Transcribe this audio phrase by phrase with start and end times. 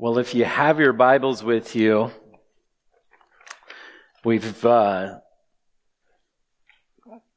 [0.00, 2.12] Well, if you have your Bibles with you,
[4.24, 5.18] we've uh,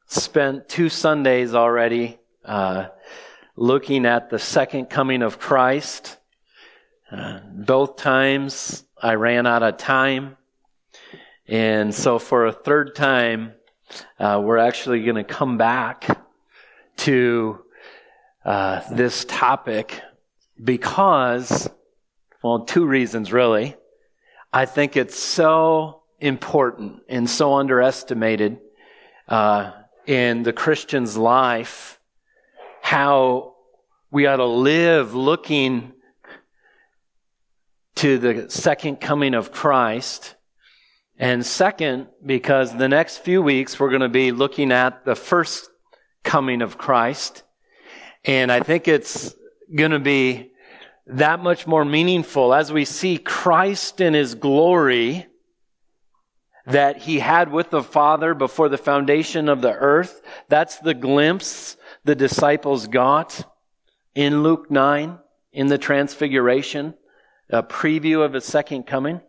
[0.05, 2.89] spent two Sundays already uh,
[3.55, 6.19] looking at the second coming of Christ.
[7.11, 10.37] Uh, both times I ran out of time.
[11.47, 13.53] And so for a third time,
[14.19, 16.15] uh, we're actually going to come back
[16.97, 17.65] to
[18.45, 19.99] uh, this topic
[20.63, 21.67] because,
[22.43, 23.75] well, two reasons really.
[24.53, 28.59] I think it's so important and so underestimated
[29.27, 29.71] uh,
[30.05, 31.99] in the Christian's life
[32.81, 33.55] how
[34.11, 35.93] we ought to live looking
[37.95, 40.35] to the second coming of Christ.
[41.17, 45.69] And second, because the next few weeks we're going to be looking at the first
[46.23, 47.43] coming of Christ.
[48.25, 49.33] And I think it's
[49.73, 50.50] going to be
[51.11, 55.27] that much more meaningful as we see Christ in his glory
[56.65, 60.21] that he had with the Father before the foundation of the earth.
[60.47, 63.45] That's the glimpse the disciples got
[64.15, 65.17] in Luke 9
[65.51, 66.93] in the transfiguration,
[67.49, 69.21] a preview of his second coming.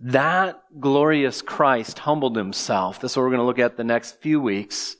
[0.00, 3.00] That glorious Christ humbled himself.
[3.00, 4.96] That's what we're going to look at the next few weeks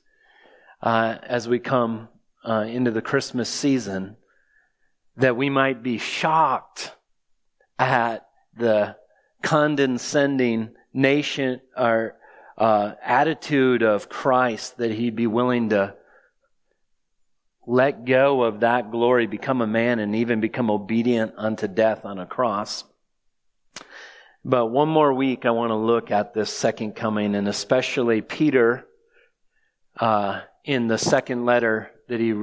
[0.81, 2.09] uh, as we come
[2.45, 4.17] uh, into the Christmas season,
[5.17, 6.95] that we might be shocked
[7.79, 8.97] at the
[9.43, 12.17] condescending nation or
[12.57, 15.95] uh, attitude of Christ that he'd be willing to
[17.67, 22.19] let go of that glory, become a man, and even become obedient unto death on
[22.19, 22.85] a cross.
[24.45, 28.85] But one more week, I want to look at this second coming, and especially Peter
[29.99, 32.35] uh, in the second letter that he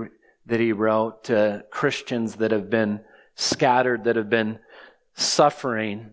[0.49, 3.01] that he wrote to Christians that have been
[3.35, 4.59] scattered, that have been
[5.13, 6.11] suffering.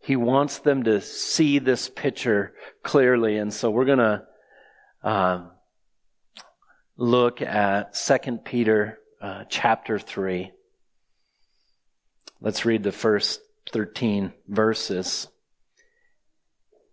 [0.00, 4.24] He wants them to see this picture clearly, and so we're going to
[5.02, 5.50] um,
[6.96, 10.52] look at Second Peter uh, chapter three.
[12.40, 13.40] Let's read the first
[13.72, 15.28] thirteen verses.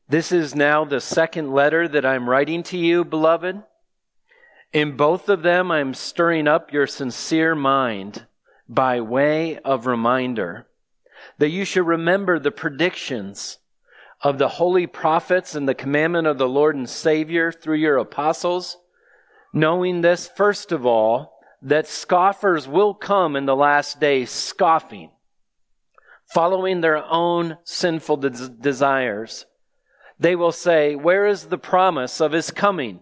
[0.09, 3.63] This is now the second letter that I'm writing to you, beloved.
[4.73, 8.25] In both of them, I'm stirring up your sincere mind
[8.67, 10.66] by way of reminder
[11.38, 13.59] that you should remember the predictions
[14.22, 18.78] of the holy prophets and the commandment of the Lord and Savior through your apostles,
[19.53, 25.12] knowing this, first of all, that scoffers will come in the last days scoffing,
[26.33, 29.45] following their own sinful des- desires.
[30.19, 33.01] They will say, Where is the promise of his coming?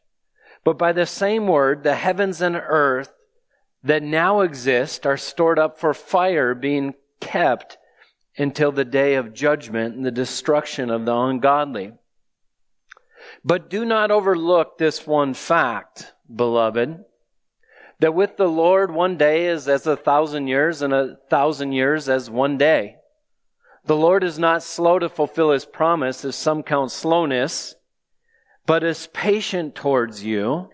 [0.63, 3.13] But by the same word, the heavens and earth
[3.83, 7.77] that now exist are stored up for fire, being kept
[8.37, 11.93] until the day of judgment and the destruction of the ungodly.
[13.43, 17.03] But do not overlook this one fact, beloved,
[17.99, 22.09] that with the Lord one day is as a thousand years, and a thousand years
[22.09, 22.97] as one day.
[23.85, 27.75] The Lord is not slow to fulfill his promise, as some count slowness
[28.65, 30.69] but is patient towards you,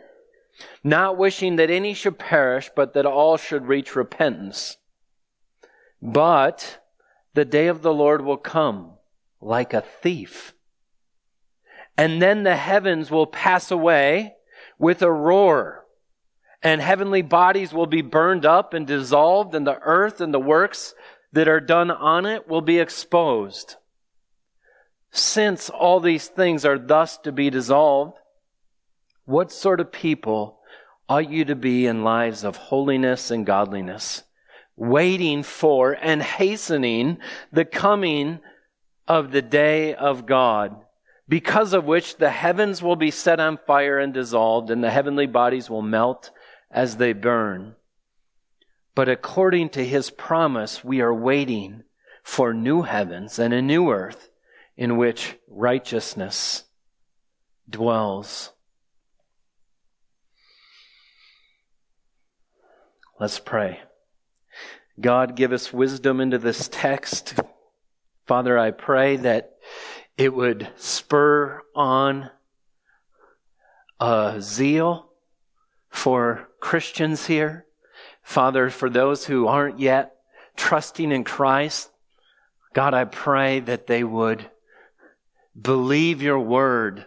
[0.84, 4.78] not wishing that any should perish, but that all should reach repentance.
[6.02, 6.80] But
[7.34, 8.94] the day of the Lord will come
[9.42, 10.54] like a thief.
[11.98, 14.36] And then the heavens will pass away
[14.78, 15.86] with a roar,
[16.62, 20.94] and heavenly bodies will be burned up and dissolved, and the earth and the works
[21.32, 23.76] that are done on it will be exposed.
[25.12, 28.18] Since all these things are thus to be dissolved,
[29.26, 30.60] what sort of people
[31.10, 34.24] ought you to be in lives of holiness and godliness,
[34.76, 37.18] waiting for and hastening
[37.52, 38.40] the coming
[39.08, 40.76] of the day of God,
[41.28, 45.28] because of which the heavens will be set on fire and dissolved, and the heavenly
[45.28, 46.32] bodies will melt
[46.70, 47.76] as they burn.
[48.96, 51.84] But according to his promise, we are waiting
[52.24, 54.27] for new heavens and a new earth
[54.78, 56.64] in which righteousness
[57.68, 58.52] dwells.
[63.20, 63.80] Let's pray.
[65.02, 67.40] God, give us wisdom into this text.
[68.28, 69.54] Father, I pray that
[70.18, 72.30] it would spur on
[74.00, 75.12] a zeal
[75.90, 77.66] for Christians here.
[78.22, 80.16] Father, for those who aren't yet
[80.56, 81.90] trusting in Christ,
[82.74, 84.50] God, I pray that they would
[85.60, 87.06] believe your word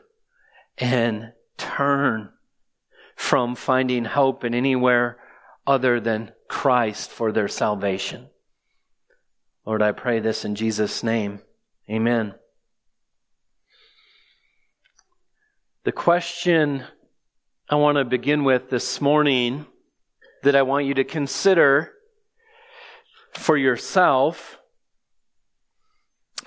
[0.78, 2.30] and turn
[3.16, 5.18] from finding hope in anywhere
[5.66, 8.28] other than Christ for their salvation.
[9.66, 11.40] Lord, I pray this in Jesus' name.
[11.88, 12.34] Amen.
[15.84, 16.84] The question
[17.68, 19.66] I want to begin with this morning
[20.42, 21.92] that I want you to consider
[23.34, 24.59] for yourself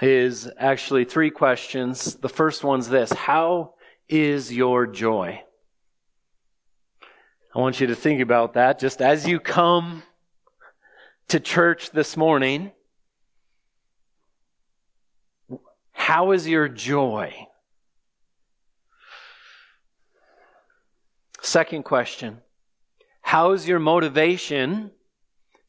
[0.04, 2.16] is actually three questions.
[2.16, 3.76] The first one's this How
[4.10, 5.42] is your joy?
[7.56, 10.04] I want you to think about that just as you come
[11.30, 12.72] to church this morning.
[15.92, 17.48] How is your joy?
[21.42, 22.42] Second question
[23.22, 24.92] How's your motivation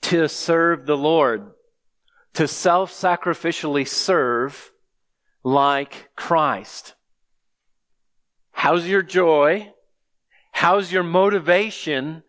[0.02, 1.53] to serve the Lord?
[2.34, 4.72] To self sacrificially serve
[5.42, 6.94] like Christ?
[8.52, 9.72] How's your joy?
[10.52, 12.22] How's your motivation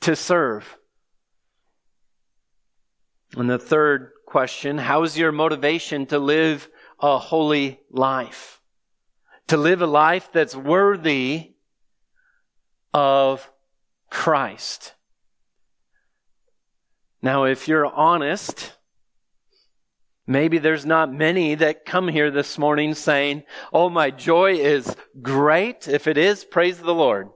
[0.00, 0.78] to serve?
[3.36, 6.68] And the third question, how's your motivation to live
[7.00, 8.60] a holy life?
[9.48, 11.54] To live a life that's worthy
[12.92, 13.50] of
[14.10, 14.94] Christ.
[17.22, 18.72] Now, if you're honest,
[20.26, 25.88] maybe there's not many that come here this morning saying, Oh, my joy is great.
[25.88, 27.28] If it is, praise the Lord.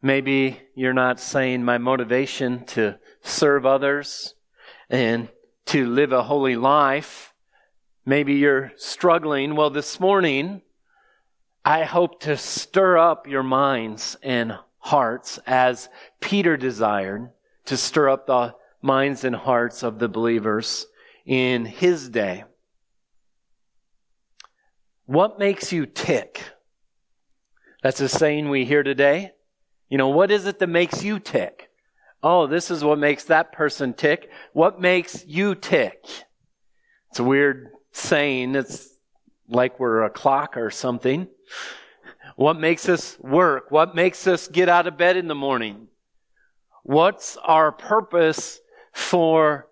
[0.00, 4.34] Maybe you're not saying my motivation to serve others
[4.88, 5.28] and
[5.66, 7.34] to live a holy life.
[8.06, 9.56] Maybe you're struggling.
[9.56, 10.62] Well, this morning,
[11.64, 15.88] I hope to stir up your minds and hearts as
[16.20, 17.30] Peter desired
[17.66, 20.86] to stir up the minds and hearts of the believers
[21.26, 22.44] in his day.
[25.06, 26.42] What makes you tick?
[27.82, 29.32] That's a saying we hear today.
[29.88, 31.70] You know, what is it that makes you tick?
[32.22, 34.28] Oh, this is what makes that person tick.
[34.52, 36.04] What makes you tick?
[37.10, 38.54] It's a weird saying.
[38.54, 38.88] It's
[39.48, 41.28] like we're a clock or something.
[42.36, 43.70] What makes us work?
[43.70, 45.88] What makes us get out of bed in the morning?
[46.82, 48.60] What's our purpose
[48.92, 49.68] for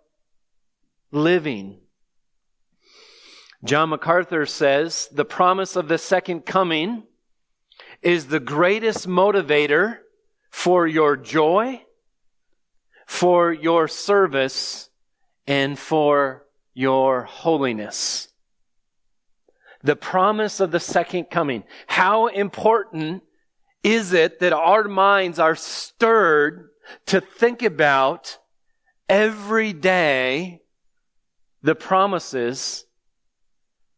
[1.11, 1.81] living?
[3.65, 7.05] John MacArthur says the promise of the second coming
[8.03, 9.99] is the greatest motivator
[10.51, 11.83] for your joy,
[13.07, 14.89] for your service,
[15.47, 18.29] and for your holiness.
[19.83, 21.65] The promise of the second coming.
[21.87, 23.23] How important
[23.83, 26.71] is it that our minds are stirred
[27.07, 28.39] to think about
[29.09, 30.63] every day
[31.63, 32.85] the promises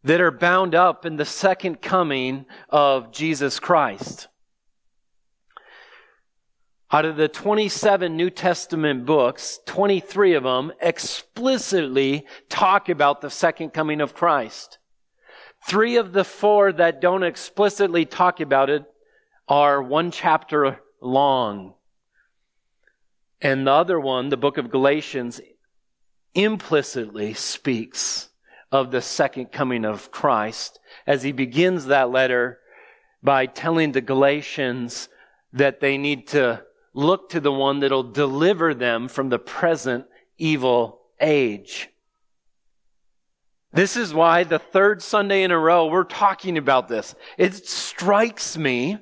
[0.05, 4.29] that are bound up in the second coming of Jesus Christ?
[6.91, 13.75] Out of the 27 New Testament books, 23 of them explicitly talk about the second
[13.75, 14.79] coming of Christ.
[15.67, 18.85] Three of the four that don't explicitly talk about it
[19.49, 21.75] are one chapter long.
[23.41, 25.41] And the other one, the book of Galatians,
[26.35, 28.29] implicitly speaks
[28.71, 32.59] of the second coming of Christ as he begins that letter
[33.23, 35.09] by telling the Galatians
[35.53, 40.05] that they need to look to the one that'll deliver them from the present
[40.37, 41.89] evil age.
[43.73, 47.15] This is why the third Sunday in a row we're talking about this.
[47.37, 48.99] It strikes me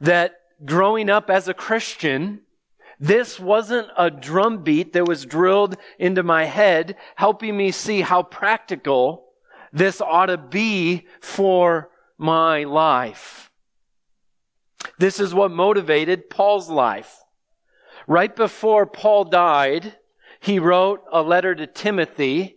[0.00, 2.40] that growing up as a Christian,
[3.00, 9.26] this wasn't a drumbeat that was drilled into my head, helping me see how practical
[9.72, 13.50] this ought to be for my life.
[14.98, 17.22] This is what motivated Paul's life.
[18.06, 19.96] Right before Paul died,
[20.40, 22.56] he wrote a letter to Timothy.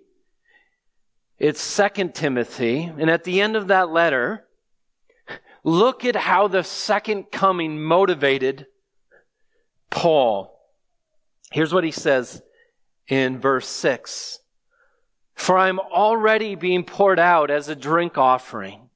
[1.37, 2.91] It's Second Timothy.
[2.97, 4.47] And at the end of that letter,
[5.63, 8.65] look at how the second coming motivated
[9.91, 10.57] Paul.
[11.51, 12.41] Here's what he says
[13.07, 14.39] in verse 6
[15.35, 18.89] For I'm already being poured out as a drink offering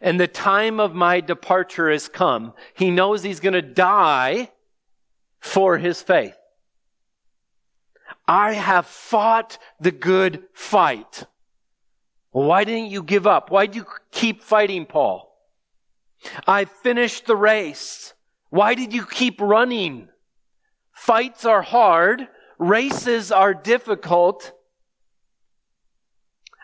[0.00, 2.52] and the time of my departure has come.
[2.74, 4.50] He knows he's going to die
[5.40, 6.36] for his faith.
[8.28, 11.24] I have fought the good fight.
[12.30, 13.50] Why didn't you give up?
[13.50, 15.32] Why did you keep fighting, Paul?
[16.46, 18.14] I finished the race.
[18.50, 20.08] Why did you keep running?
[20.96, 22.26] Fights are hard.
[22.58, 24.50] Races are difficult.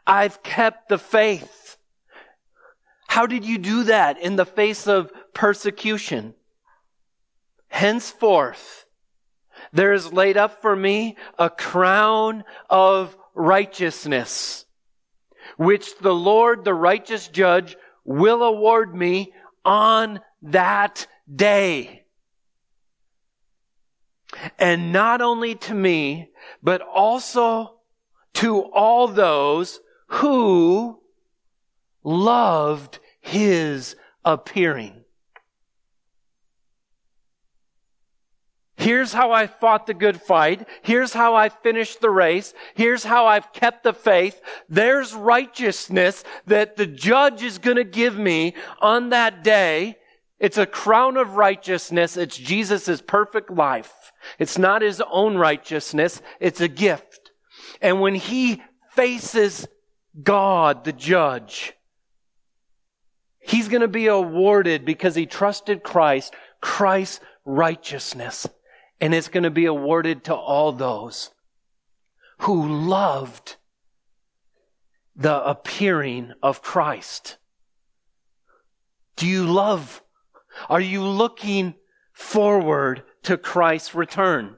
[0.06, 1.76] I've kept the faith.
[3.08, 6.34] How did you do that in the face of persecution?
[7.68, 8.86] Henceforth,
[9.70, 14.64] there is laid up for me a crown of righteousness,
[15.58, 22.01] which the Lord, the righteous judge, will award me on that day.
[24.58, 26.30] And not only to me,
[26.62, 27.80] but also
[28.34, 31.00] to all those who
[32.02, 35.02] loved his appearing.
[38.76, 40.66] Here's how I fought the good fight.
[40.82, 42.52] Here's how I finished the race.
[42.74, 44.40] Here's how I've kept the faith.
[44.68, 49.98] There's righteousness that the judge is going to give me on that day.
[50.42, 52.18] It's a crown of righteousness.
[52.18, 54.12] It's Jesus' perfect life.
[54.38, 56.20] It's not his own righteousness.
[56.38, 57.30] It's a gift.
[57.80, 59.66] And when he faces
[60.22, 61.72] God, the judge,
[63.40, 68.46] he's going to be awarded because he trusted Christ, Christ's righteousness
[69.02, 71.30] and it's going to be awarded to all those
[72.38, 73.56] who loved
[75.16, 77.36] the appearing of Christ.
[79.16, 80.01] Do you love?
[80.68, 81.74] Are you looking
[82.12, 84.56] forward to Christ's return?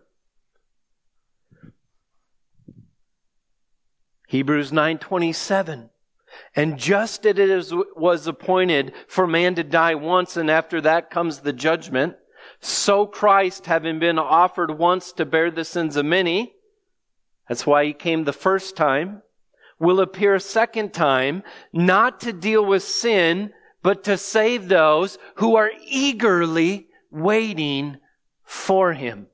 [4.28, 5.90] Hebrews 9:27
[6.56, 11.40] and just as it was appointed for man to die once and after that comes
[11.40, 12.16] the judgment
[12.60, 16.54] so Christ, having been offered once to bear the sins of many,
[17.48, 19.22] that's why he came the first time,
[19.78, 23.52] will appear a second time, not to deal with sin,
[23.84, 27.98] but to save those who are eagerly waiting
[28.42, 29.26] for him.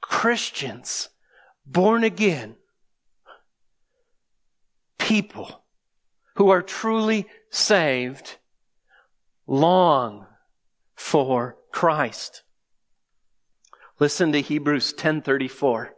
[0.00, 1.08] Christians,
[1.64, 2.56] born again,
[4.98, 5.64] people
[6.34, 8.36] who are truly saved,
[9.46, 10.26] long
[10.96, 12.42] for Christ.
[14.00, 15.90] Listen to Hebrews 10:34.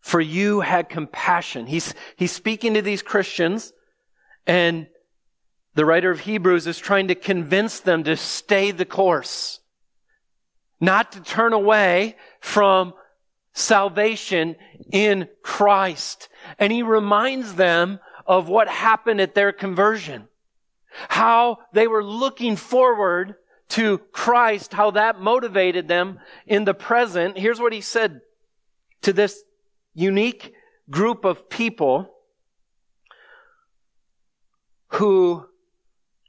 [0.00, 1.66] For you had compassion.
[1.66, 3.72] He's, he's speaking to these Christians
[4.50, 4.88] and
[5.74, 9.60] the writer of Hebrews is trying to convince them to stay the course.
[10.80, 12.94] Not to turn away from
[13.52, 14.56] salvation
[14.90, 16.28] in Christ.
[16.58, 20.26] And he reminds them of what happened at their conversion.
[21.08, 23.36] How they were looking forward
[23.68, 27.38] to Christ, how that motivated them in the present.
[27.38, 28.20] Here's what he said
[29.02, 29.44] to this
[29.94, 30.52] unique
[30.90, 32.12] group of people
[34.90, 35.46] who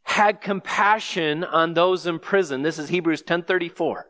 [0.03, 2.61] had compassion on those in prison.
[2.61, 4.05] This is Hebrews 10:34.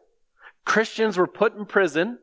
[0.66, 2.20] Christians were put in prison.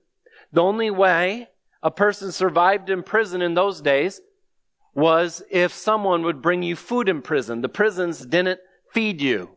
[0.52, 1.48] The only way
[1.82, 4.20] a person survived in prison in those days
[4.94, 7.60] was if someone would bring you food in prison.
[7.60, 8.60] The prisons didn't
[8.92, 9.50] feed you.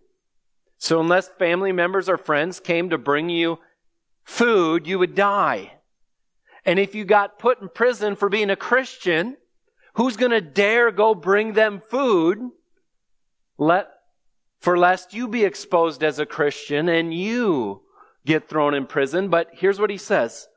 [0.77, 3.59] So unless family members or friends came to bring you
[4.23, 5.73] food, you would die.
[6.65, 9.37] And if you got put in prison for being a Christian,
[9.95, 12.39] who's going to dare go bring them food?
[13.61, 13.89] Let,
[14.59, 17.83] for lest you be exposed as a Christian and you
[18.25, 19.29] get thrown in prison.
[19.29, 20.47] But here's what he says.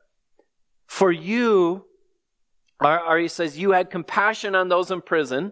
[0.87, 1.85] For you,
[2.81, 5.51] or, or he says, you had compassion on those in prison.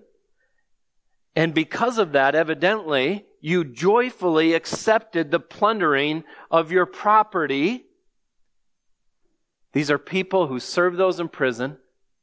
[1.36, 7.86] And because of that, evidently, you joyfully accepted the plundering of your property.
[9.74, 11.78] These are people who served those in prison,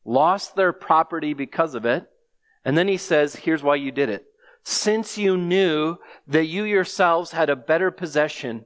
[0.04, 2.08] lost their property because of it.
[2.64, 4.26] And then he says, here's why you did it.
[4.62, 8.64] Since you knew that you yourselves had a better possession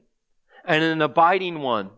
[0.63, 1.91] and an abiding one,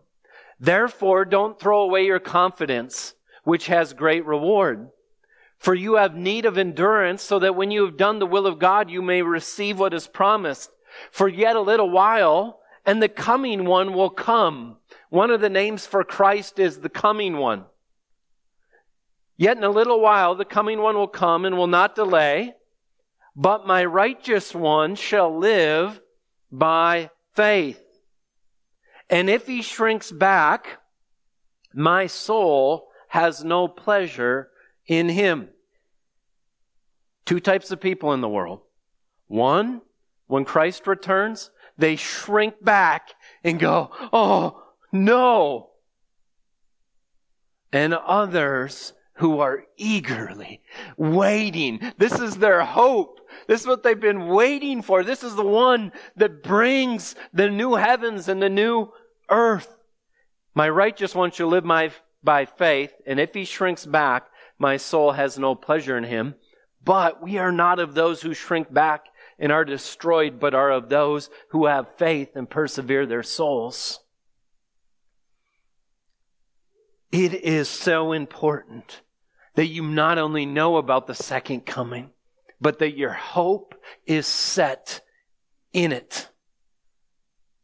[0.60, 3.14] therefore don't throw away your confidence,
[3.44, 4.90] which has great reward.
[5.58, 8.58] For you have need of endurance so that when you have done the will of
[8.58, 10.70] God, you may receive what is promised.
[11.10, 14.76] For yet a little while, and the coming one will come.
[15.10, 17.64] One of the names for Christ is the coming one.
[19.36, 22.54] Yet in a little while, the coming one will come and will not delay,
[23.38, 26.00] but my righteous one shall live
[26.50, 27.80] by faith.
[29.08, 30.80] And if he shrinks back,
[31.72, 34.50] my soul has no pleasure
[34.88, 35.50] in him.
[37.26, 38.62] Two types of people in the world.
[39.28, 39.82] One,
[40.26, 43.10] when Christ returns, they shrink back
[43.44, 45.70] and go, Oh, no.
[47.72, 50.62] And others who are eagerly
[50.96, 51.80] waiting.
[51.98, 53.20] This is their hope.
[53.46, 55.02] This is what they've been waiting for.
[55.02, 58.92] This is the one that brings the new heavens and the new
[59.28, 59.76] earth.
[60.54, 61.90] My righteous one shall live my,
[62.22, 66.36] by faith, and if he shrinks back, my soul has no pleasure in him.
[66.84, 69.06] But we are not of those who shrink back
[69.38, 73.98] and are destroyed, but are of those who have faith and persevere their souls.
[77.10, 79.00] It is so important
[79.58, 82.10] that you not only know about the second coming,
[82.60, 83.74] but that your hope
[84.06, 85.00] is set
[85.72, 86.28] in it.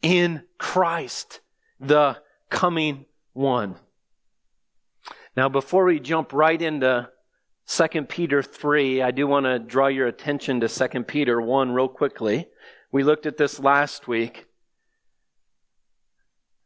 [0.03, 1.39] In Christ,
[1.79, 2.21] the
[2.51, 3.77] coming one.
[5.37, 7.09] Now, before we jump right into
[7.69, 11.87] 2 Peter 3, I do want to draw your attention to 2 Peter 1 real
[11.87, 12.49] quickly.
[12.91, 14.47] We looked at this last week.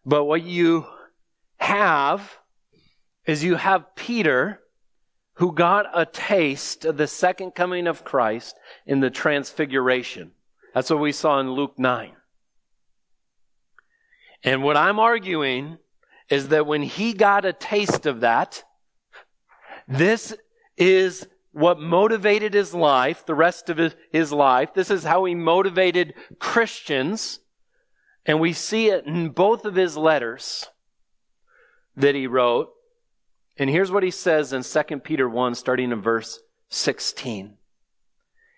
[0.06, 0.86] But what you
[1.58, 2.38] have
[3.26, 4.60] is you have Peter
[5.38, 10.32] who got a taste of the second coming of Christ in the transfiguration.
[10.74, 12.12] That's what we saw in Luke 9.
[14.42, 15.78] And what I'm arguing
[16.28, 18.64] is that when he got a taste of that,
[19.86, 20.34] this
[20.76, 24.74] is what motivated his life, the rest of his life.
[24.74, 27.38] This is how he motivated Christians.
[28.26, 30.66] And we see it in both of his letters
[31.96, 32.70] that he wrote.
[33.58, 37.56] And here's what he says in 2 Peter 1, starting in verse 16.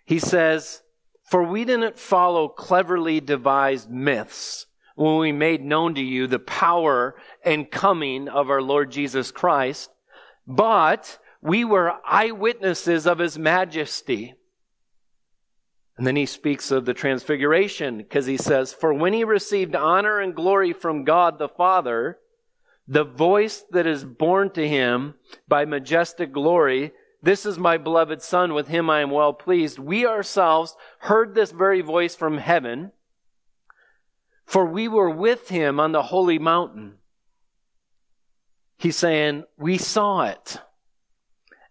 [0.04, 0.82] He says,
[1.30, 4.66] For we didn't follow cleverly devised myths
[4.96, 9.90] when we made known to you the power and coming of our Lord Jesus Christ,
[10.46, 14.34] but we were eyewitnesses of his majesty.
[15.96, 20.18] And then he speaks of the transfiguration because he says, For when he received honor
[20.18, 22.18] and glory from God the Father,
[22.90, 25.14] the voice that is borne to him
[25.46, 26.90] by majestic glory,
[27.22, 29.78] this is my beloved Son, with him I am well pleased.
[29.78, 32.90] We ourselves heard this very voice from heaven,
[34.44, 36.94] for we were with him on the holy mountain.
[38.76, 40.56] He's saying, We saw it.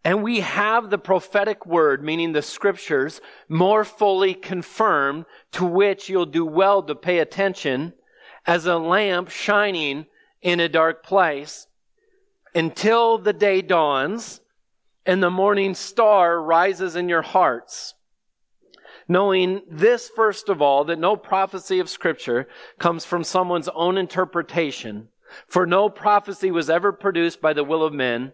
[0.05, 6.25] And we have the prophetic word, meaning the scriptures, more fully confirmed, to which you'll
[6.25, 7.91] do well to pay attention,
[8.45, 10.05] as a lamp shining
[10.41, 11.67] in a dark place
[12.55, 14.41] until the day dawns
[15.05, 17.95] and the morning star rises in your hearts.
[19.07, 22.47] Knowing this, first of all, that no prophecy of scripture
[22.77, 25.07] comes from someone's own interpretation,
[25.47, 28.31] for no prophecy was ever produced by the will of men,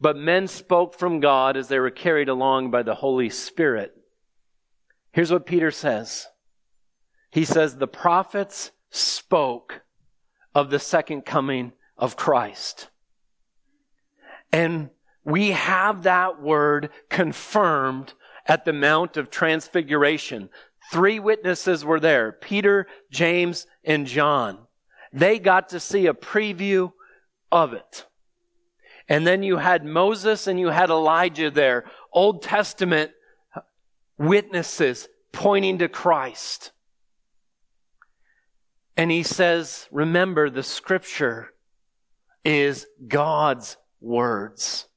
[0.00, 3.94] but men spoke from God as they were carried along by the Holy Spirit.
[5.12, 6.26] Here's what Peter says.
[7.30, 9.82] He says, the prophets spoke
[10.58, 12.88] of the second coming of Christ.
[14.50, 14.90] And
[15.24, 18.12] we have that word confirmed
[18.44, 20.48] at the Mount of Transfiguration.
[20.90, 24.58] Three witnesses were there Peter, James, and John.
[25.12, 26.92] They got to see a preview
[27.52, 28.06] of it.
[29.08, 33.12] And then you had Moses and you had Elijah there, Old Testament
[34.18, 36.72] witnesses pointing to Christ.
[38.98, 41.50] And he says, remember the scripture
[42.44, 44.88] is God's words.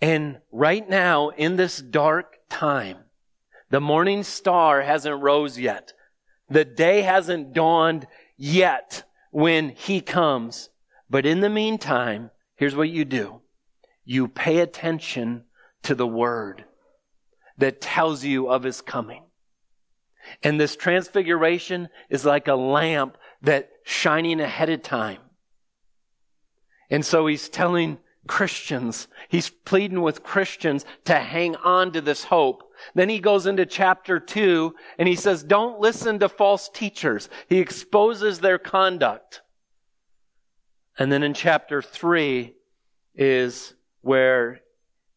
[0.00, 2.98] And right now, in this dark time,
[3.70, 5.92] the morning star hasn't rose yet.
[6.48, 9.02] The day hasn't dawned yet
[9.32, 10.68] when he comes.
[11.10, 13.40] But in the meantime, here's what you do.
[14.04, 15.46] You pay attention
[15.82, 16.64] to the word
[17.58, 19.23] that tells you of his coming.
[20.42, 25.20] And this transfiguration is like a lamp that shining ahead of time.
[26.90, 32.62] And so he's telling Christians, he's pleading with Christians to hang on to this hope.
[32.94, 37.28] Then he goes into chapter two and he says, don't listen to false teachers.
[37.48, 39.42] He exposes their conduct.
[40.98, 42.54] And then in chapter three
[43.14, 44.60] is where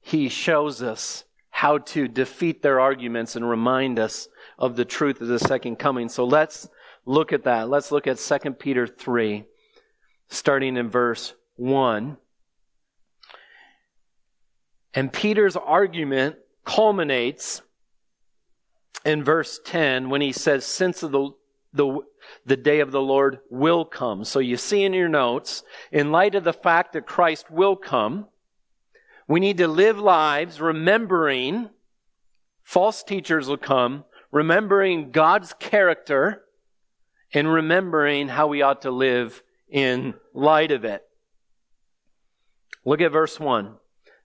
[0.02, 5.28] he shows us how to defeat their arguments and remind us of the truth of
[5.28, 6.10] the second coming.
[6.10, 6.68] So let's
[7.06, 7.70] look at that.
[7.70, 9.46] Let's look at 2 Peter 3,
[10.30, 12.18] starting in verse 1.
[14.94, 17.62] And Peter's argument culminates
[19.06, 21.32] in verse 10 when he says, Since the,
[21.72, 22.00] the,
[22.46, 24.24] the day of the Lord will come.
[24.26, 28.28] So you see in your notes, in light of the fact that Christ will come,
[29.28, 31.70] we need to live lives remembering
[32.64, 36.44] false teachers will come, remembering God's character
[37.34, 41.04] and remembering how we ought to live in light of it.
[42.86, 43.76] Look at verse 1.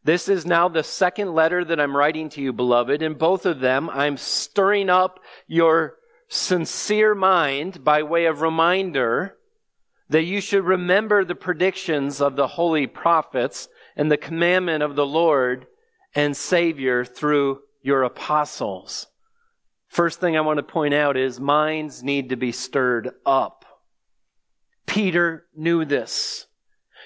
[0.04, 3.02] This is now the second letter that I'm writing to you, beloved.
[3.02, 5.96] In both of them, I'm stirring up your
[6.28, 9.36] sincere mind by way of reminder
[10.08, 15.06] that you should remember the predictions of the holy prophets and the commandment of the
[15.06, 15.66] Lord
[16.14, 19.06] and Savior through your apostles.
[19.92, 23.66] First thing I want to point out is minds need to be stirred up.
[24.87, 26.46] Peter knew this.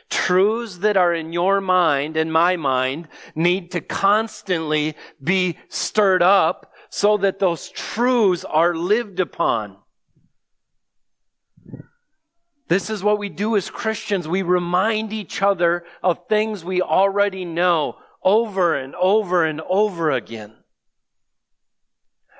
[0.08, 6.70] Truths that are in your mind and my mind need to constantly be stirred up
[6.88, 9.78] so that those truths are lived upon.
[12.68, 14.28] This is what we do as Christians.
[14.28, 20.54] We remind each other of things we already know over and over and over again.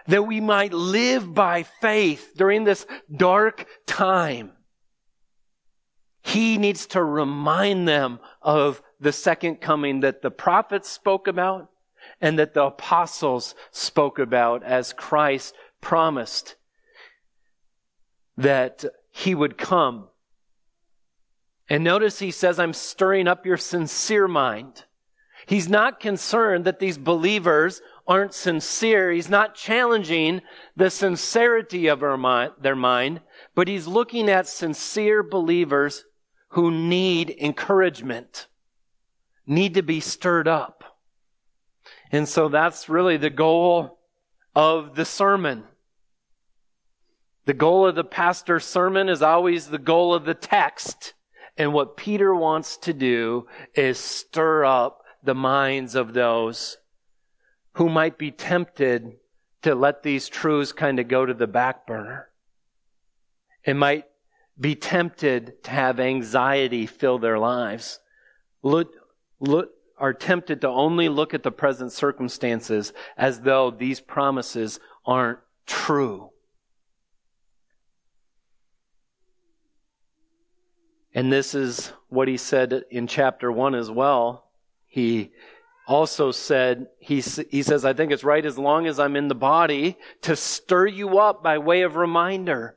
[0.08, 4.52] That we might live by faith during this dark time.
[6.22, 11.70] He needs to remind them of the second coming that the prophets spoke about
[12.20, 16.56] and that the apostles spoke about as Christ promised
[18.36, 20.08] that he would come.
[21.68, 24.84] And notice he says, I'm stirring up your sincere mind.
[25.46, 29.10] He's not concerned that these believers aren't sincere.
[29.10, 30.42] He's not challenging
[30.76, 33.20] the sincerity of mind, their mind,
[33.54, 36.04] but he's looking at sincere believers
[36.50, 38.46] who need encouragement,
[39.46, 40.84] need to be stirred up.
[42.12, 43.98] And so that's really the goal
[44.54, 45.64] of the sermon.
[47.44, 51.14] The goal of the pastor's sermon is always the goal of the text.
[51.56, 56.76] And what Peter wants to do is stir up the minds of those
[57.76, 59.16] who might be tempted
[59.60, 62.30] to let these truths kind of go to the back burner.
[63.64, 64.04] It might
[64.58, 68.00] be tempted to have anxiety fill their lives.
[68.62, 68.94] Look,
[69.40, 75.38] look, are tempted to only look at the present circumstances as though these promises aren't
[75.66, 76.30] true.
[81.14, 84.50] And this is what he said in chapter 1 as well.
[84.86, 85.32] He
[85.86, 87.20] also said, he,
[87.50, 90.86] he says, I think it's right as long as I'm in the body to stir
[90.86, 92.76] you up by way of reminder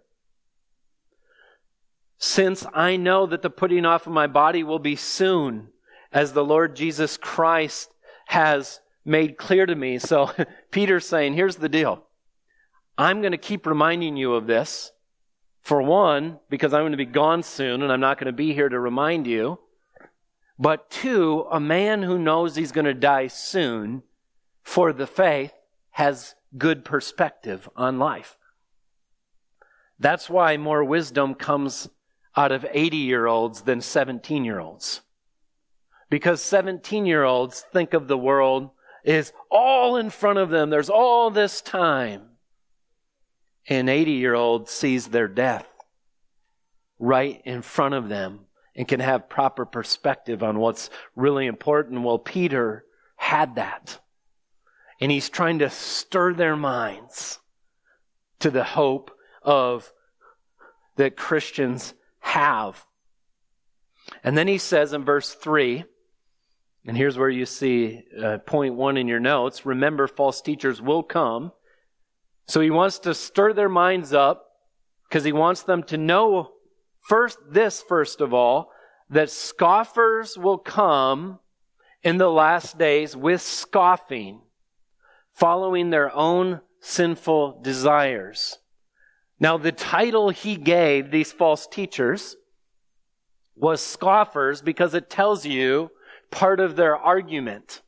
[2.19, 5.69] since I know that the putting off of my body will be soon,
[6.11, 7.93] as the Lord Jesus Christ
[8.27, 9.97] has made clear to me.
[9.97, 10.31] So
[10.71, 12.03] Peter's saying, here's the deal.
[12.97, 14.91] I'm going to keep reminding you of this.
[15.61, 18.53] For one, because I'm going to be gone soon and I'm not going to be
[18.53, 19.59] here to remind you.
[20.59, 24.03] But two, a man who knows he's going to die soon
[24.61, 25.53] for the faith
[25.91, 28.37] has good perspective on life.
[29.99, 31.89] That's why more wisdom comes
[32.35, 35.01] out of 80 year olds than 17 year olds.
[36.09, 38.71] Because 17 year olds think of the world
[39.05, 40.69] is all in front of them.
[40.69, 42.23] There's all this time.
[43.69, 45.67] An 80 year old sees their death
[46.97, 48.41] right in front of them
[48.79, 52.01] and can have proper perspective on what's really important.
[52.01, 52.85] Well, Peter
[53.17, 53.99] had that.
[55.01, 57.39] And he's trying to stir their minds
[58.39, 59.11] to the hope
[59.43, 59.91] of
[60.95, 62.85] that Christians have.
[64.23, 65.83] And then he says in verse 3,
[66.85, 71.03] and here's where you see uh, point one in your notes remember, false teachers will
[71.03, 71.51] come.
[72.47, 74.45] So he wants to stir their minds up
[75.09, 76.53] because he wants them to know
[77.09, 78.71] first, this first of all,
[79.09, 81.39] that scoffers will come
[82.03, 84.39] in the last days with scoffing,
[85.33, 88.59] following their own sinful desires.
[89.39, 92.35] Now, the title he gave these false teachers
[93.55, 95.89] was scoffers because it tells you
[96.31, 97.81] part of their argument.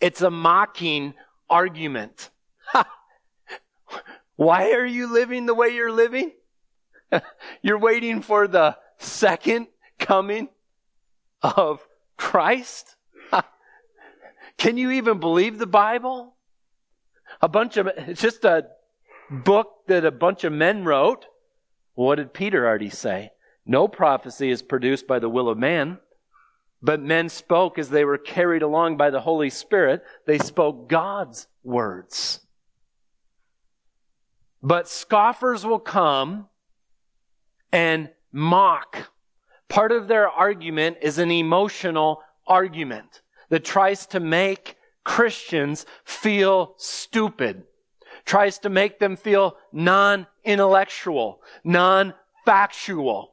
[0.00, 1.14] It's a mocking
[1.48, 2.30] argument.
[4.36, 6.32] Why are you living the way you're living?
[7.62, 10.48] you're waiting for the second coming
[11.42, 12.96] of Christ?
[14.58, 16.34] Can you even believe the Bible?
[17.40, 18.66] A bunch of, it's just a
[19.30, 21.26] book that a bunch of men wrote.
[21.94, 23.30] What did Peter already say?
[23.64, 25.98] No prophecy is produced by the will of man,
[26.80, 30.02] but men spoke as they were carried along by the Holy Spirit.
[30.26, 32.40] They spoke God's words.
[34.62, 36.48] But scoffers will come
[37.72, 39.10] and mock.
[39.68, 47.64] Part of their argument is an emotional argument that tries to make Christians feel stupid
[48.26, 52.12] tries to make them feel non intellectual, non
[52.44, 53.32] factual.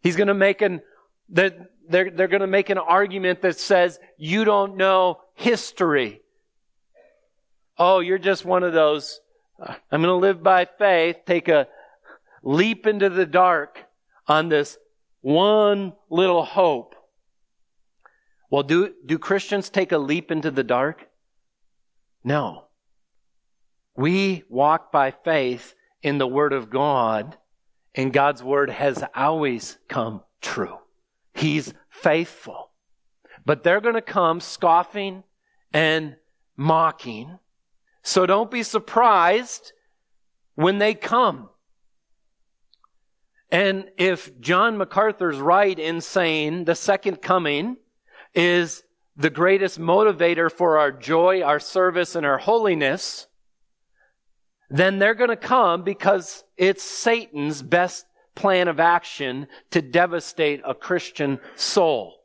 [0.00, 0.80] He's going to make an,
[1.28, 6.22] they're, they're, they're going to make an argument that says you don't know history.
[7.76, 9.20] Oh, you're just one of those.
[9.60, 11.68] I'm going to live by faith, take a
[12.42, 13.78] leap into the dark
[14.26, 14.78] on this
[15.20, 16.94] one little hope.
[18.50, 21.08] Well, do, do Christians take a leap into the dark?
[22.24, 22.64] No.
[23.96, 27.36] We walk by faith in the Word of God,
[27.94, 30.78] and God's Word has always come true.
[31.34, 32.70] He's faithful.
[33.44, 35.24] But they're going to come scoffing
[35.72, 36.16] and
[36.56, 37.38] mocking.
[38.02, 39.72] So don't be surprised
[40.54, 41.48] when they come.
[43.52, 47.76] And if John MacArthur's right in saying the second coming
[48.34, 48.82] is
[49.14, 53.26] the greatest motivator for our joy, our service, and our holiness,
[54.70, 60.74] then they're going to come because it's Satan's best plan of action to devastate a
[60.74, 62.22] Christian soul.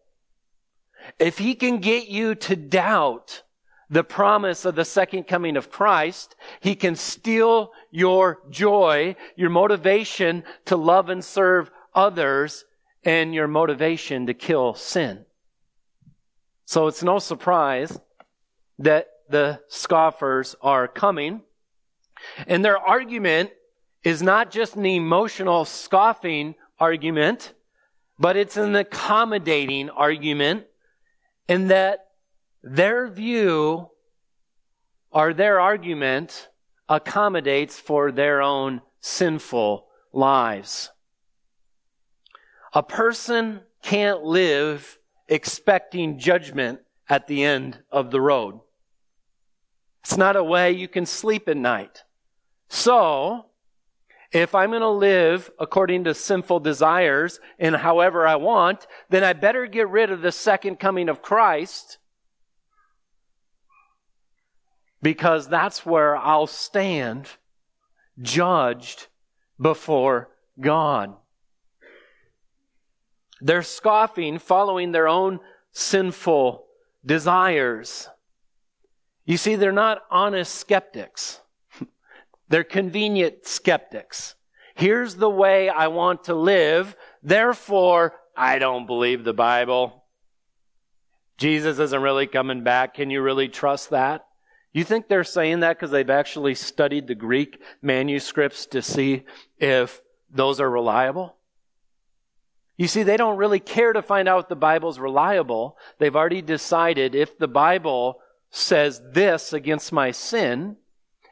[1.19, 3.43] If he can get you to doubt
[3.89, 10.43] the promise of the second coming of Christ, he can steal your joy, your motivation
[10.65, 12.65] to love and serve others,
[13.03, 15.25] and your motivation to kill sin.
[16.65, 17.97] So it's no surprise
[18.79, 21.41] that the scoffers are coming.
[22.45, 23.51] And their argument
[24.03, 27.53] is not just an emotional scoffing argument,
[28.19, 30.65] but it's an accommodating argument
[31.47, 32.06] in that
[32.63, 33.89] their view
[35.11, 36.49] or their argument
[36.89, 40.91] accommodates for their own sinful lives.
[42.73, 48.59] A person can't live expecting judgment at the end of the road.
[50.03, 52.03] It's not a way you can sleep at night.
[52.69, 53.45] So,
[54.31, 59.33] if I'm going to live according to sinful desires and however I want, then I
[59.33, 61.97] better get rid of the second coming of Christ
[65.01, 67.29] because that's where I'll stand
[68.21, 69.07] judged
[69.59, 70.29] before
[70.59, 71.15] God.
[73.39, 75.39] They're scoffing, following their own
[75.71, 76.65] sinful
[77.05, 78.09] desires.
[79.25, 81.41] You see, they're not honest skeptics.
[82.49, 84.35] They're convenient skeptics.
[84.73, 86.95] Here's the way I want to live.
[87.21, 90.05] Therefore, I don't believe the Bible.
[91.37, 92.93] Jesus isn't really coming back.
[92.93, 94.26] Can you really trust that?
[94.77, 99.23] You think they're saying that because they've actually studied the Greek manuscripts to see
[99.57, 101.35] if those are reliable?
[102.77, 105.79] You see, they don't really care to find out if the Bible's reliable.
[105.97, 108.19] They've already decided if the Bible
[108.51, 110.75] says this against my sin,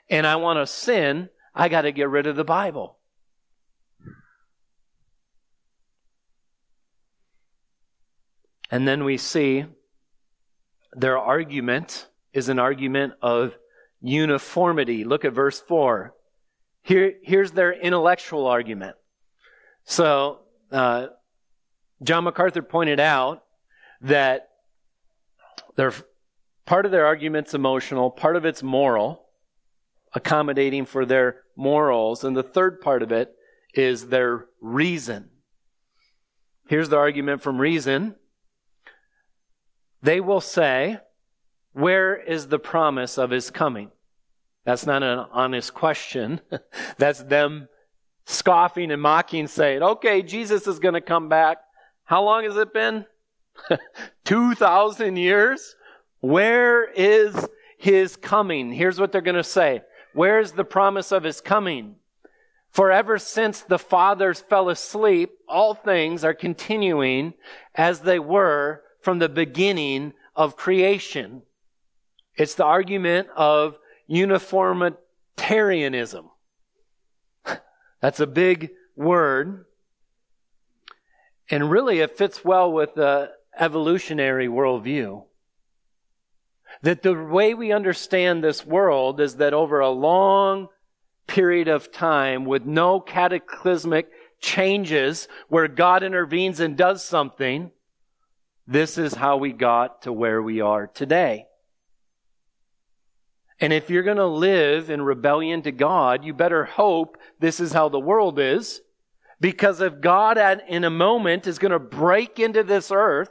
[0.10, 2.98] and I want to sin, I got to get rid of the Bible.
[8.72, 9.66] And then we see
[10.94, 13.56] their argument is an argument of
[14.02, 15.06] uniformity.
[15.06, 16.14] Look at verse 4.
[16.84, 18.98] Here, here's their intellectual argument.
[19.86, 21.08] So, uh,
[22.04, 23.44] John MacArthur pointed out
[24.02, 24.50] that
[25.78, 25.94] their,
[26.66, 29.26] part of their argument's emotional, part of it's moral,
[30.14, 33.34] accommodating for their morals, and the third part of it
[33.74, 35.30] is their reason.
[36.68, 38.16] Here's the argument from reason.
[40.02, 41.00] They will say,
[41.76, 43.92] Where is the promise of his coming?
[44.64, 46.40] That's not an honest question.
[46.98, 47.68] That's them
[48.26, 51.58] scoffing and mocking, saying, Okay, Jesus is going to come back.
[52.06, 53.06] How long has it been?
[54.24, 55.76] 2,000 years?
[56.22, 57.46] Where is
[57.78, 58.72] his coming?
[58.72, 59.82] Here's what they're going to say
[60.14, 61.96] Where's the promise of his coming?
[62.72, 67.34] For ever since the fathers fell asleep, all things are continuing
[67.76, 71.42] as they were from the beginning of creation.
[72.38, 76.30] It's the argument of uniformitarianism.
[78.02, 79.66] That's a big word.
[81.50, 85.24] And really, it fits well with the evolutionary worldview
[86.82, 90.68] that the way we understand this world is that over a long
[91.28, 97.72] period of time with no cataclysmic changes where God intervenes and does something,
[98.68, 101.48] this is how we got to where we are today.
[103.60, 107.72] And if you're going to live in rebellion to God, you better hope this is
[107.72, 108.82] how the world is.
[109.40, 113.30] Because if God at, in a moment is going to break into this earth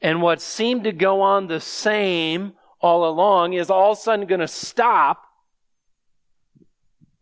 [0.00, 4.26] and what seemed to go on the same all along is all of a sudden
[4.26, 5.24] going to stop.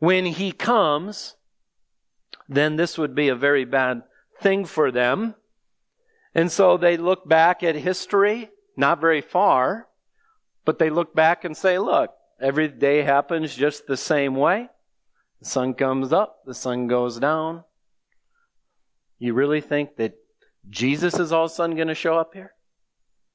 [0.00, 1.36] when he comes,
[2.48, 4.02] then this would be a very bad
[4.40, 5.34] thing for them.
[6.34, 9.86] And so they look back at history, not very far,
[10.70, 14.68] but they look back and say, look, every day happens just the same way.
[15.40, 17.64] The sun comes up, the sun goes down.
[19.18, 20.14] You really think that
[20.68, 22.52] Jesus is all of a sudden going to show up here?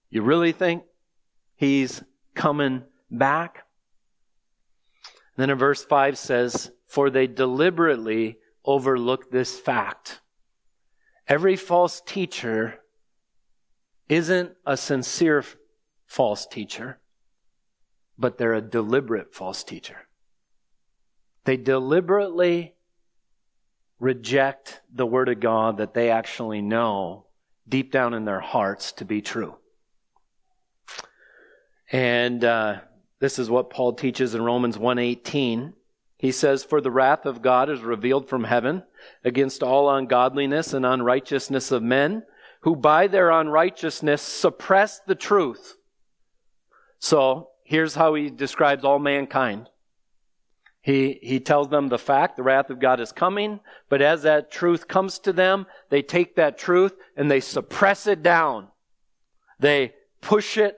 [0.09, 0.83] You really think
[1.57, 2.01] he's
[2.35, 3.65] coming back?
[5.35, 10.21] then in verse 5 says, For they deliberately overlook this fact.
[11.27, 12.75] Every false teacher
[14.07, 15.43] isn't a sincere
[16.05, 17.01] false teacher,
[18.17, 20.07] but they're a deliberate false teacher.
[21.45, 22.75] They deliberately
[23.99, 27.27] reject the Word of God that they actually know
[27.67, 29.55] deep down in their hearts to be true.
[31.91, 32.81] And uh,
[33.19, 35.73] this is what Paul teaches in Romans 1:18.
[36.17, 38.83] He says, "For the wrath of God is revealed from heaven
[39.23, 42.23] against all ungodliness and unrighteousness of men,
[42.61, 45.77] who by their unrighteousness suppress the truth."
[46.99, 49.69] So, here's how he describes all mankind.
[50.81, 54.51] He, he tells them the fact, the wrath of God is coming, but as that
[54.51, 58.67] truth comes to them, they take that truth and they suppress it down.
[59.59, 60.77] They push it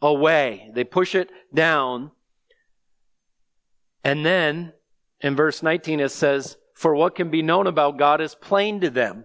[0.00, 0.70] away.
[0.72, 2.12] They push it down.
[4.04, 4.74] And then
[5.20, 8.90] in verse 19 it says, For what can be known about God is plain to
[8.90, 9.24] them.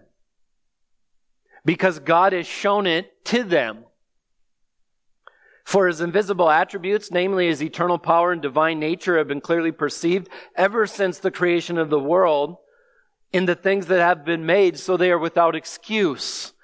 [1.64, 3.84] Because God has shown it to them.
[5.68, 10.30] For his invisible attributes, namely his eternal power and divine nature, have been clearly perceived
[10.56, 12.56] ever since the creation of the world
[13.34, 16.54] in the things that have been made, so they are without excuse.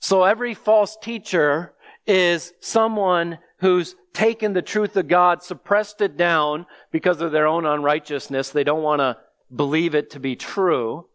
[0.00, 1.72] So every false teacher
[2.04, 7.64] is someone who's taken the truth of God, suppressed it down because of their own
[7.64, 8.50] unrighteousness.
[8.50, 9.18] They don't want to
[9.54, 11.06] believe it to be true.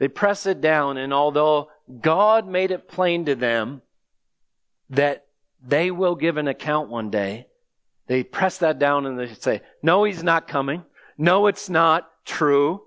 [0.00, 1.68] They press it down, and although
[2.00, 3.82] God made it plain to them
[4.88, 5.26] that
[5.62, 7.46] they will give an account one day.
[8.06, 10.84] They press that down and they say, No, he's not coming.
[11.16, 12.82] No, it's not true.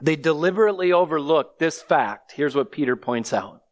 [0.00, 2.32] They deliberately overlook this fact.
[2.32, 3.62] Here's what Peter points out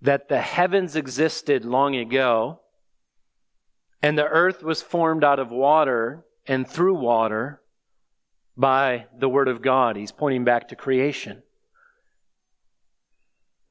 [0.00, 2.60] that the heavens existed long ago,
[4.00, 7.60] and the earth was formed out of water and through water
[8.56, 9.96] by the Word of God.
[9.96, 11.42] He's pointing back to creation.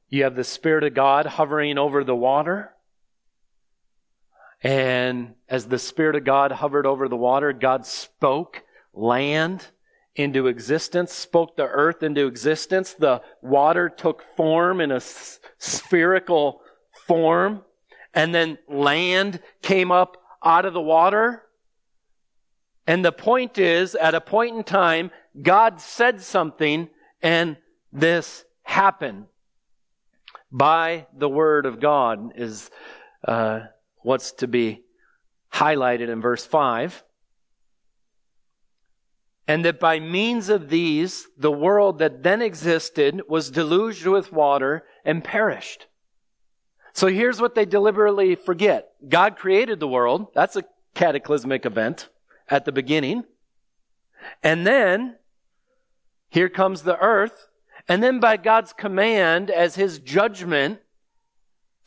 [0.09, 2.73] You have the Spirit of God hovering over the water.
[4.63, 9.67] And as the Spirit of God hovered over the water, God spoke land
[10.15, 12.93] into existence, spoke the earth into existence.
[12.93, 16.61] The water took form in a spherical
[17.05, 17.63] form.
[18.13, 21.43] And then land came up out of the water.
[22.87, 26.89] And the point is, at a point in time, God said something
[27.21, 27.57] and
[27.91, 29.27] this happened
[30.51, 32.69] by the word of God is
[33.27, 33.62] uh,
[34.03, 34.83] what's to be
[35.53, 37.03] highlighted in verse 5.
[39.47, 44.83] And that by means of these, the world that then existed was deluged with water
[45.05, 45.88] and perished.
[46.93, 50.27] So here's what they deliberately forget God created the world.
[50.33, 50.63] That's a
[50.95, 52.10] cataclysmic event
[52.49, 53.23] at the beginning.
[54.43, 55.15] And then
[56.29, 57.46] here comes the earth
[57.88, 60.80] and then by God's command, as his judgment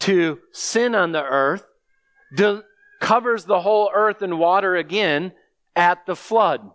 [0.01, 1.65] to sin on the earth,
[2.35, 2.63] de-
[3.01, 5.33] covers the whole earth in water again
[5.77, 6.71] at the flood.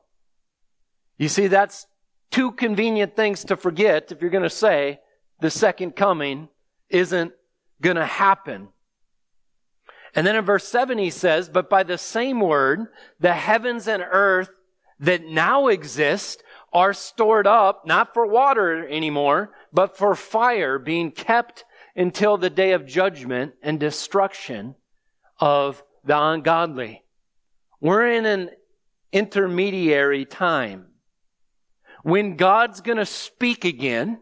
[1.17, 1.87] You see, that's
[2.31, 4.99] two convenient things to forget if you're going to say
[5.39, 6.49] the second coming
[6.89, 7.33] isn't
[7.81, 8.69] going to happen.
[10.13, 12.87] And then in verse 7 he says, But by the same word,
[13.19, 14.49] the heavens and earth
[14.99, 16.41] that now exist
[16.75, 21.63] are stored up, not for water anymore, but for fire, being kept
[21.95, 24.75] until the day of judgment and destruction
[25.39, 27.01] of the ungodly.
[27.79, 28.49] We're in an
[29.13, 30.87] intermediary time
[32.03, 34.19] when God's going to speak again.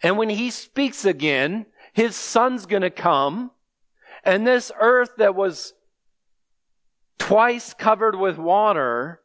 [0.00, 3.50] And when he speaks again, his son's going to come.
[4.22, 5.74] And this earth that was
[7.18, 9.20] twice covered with water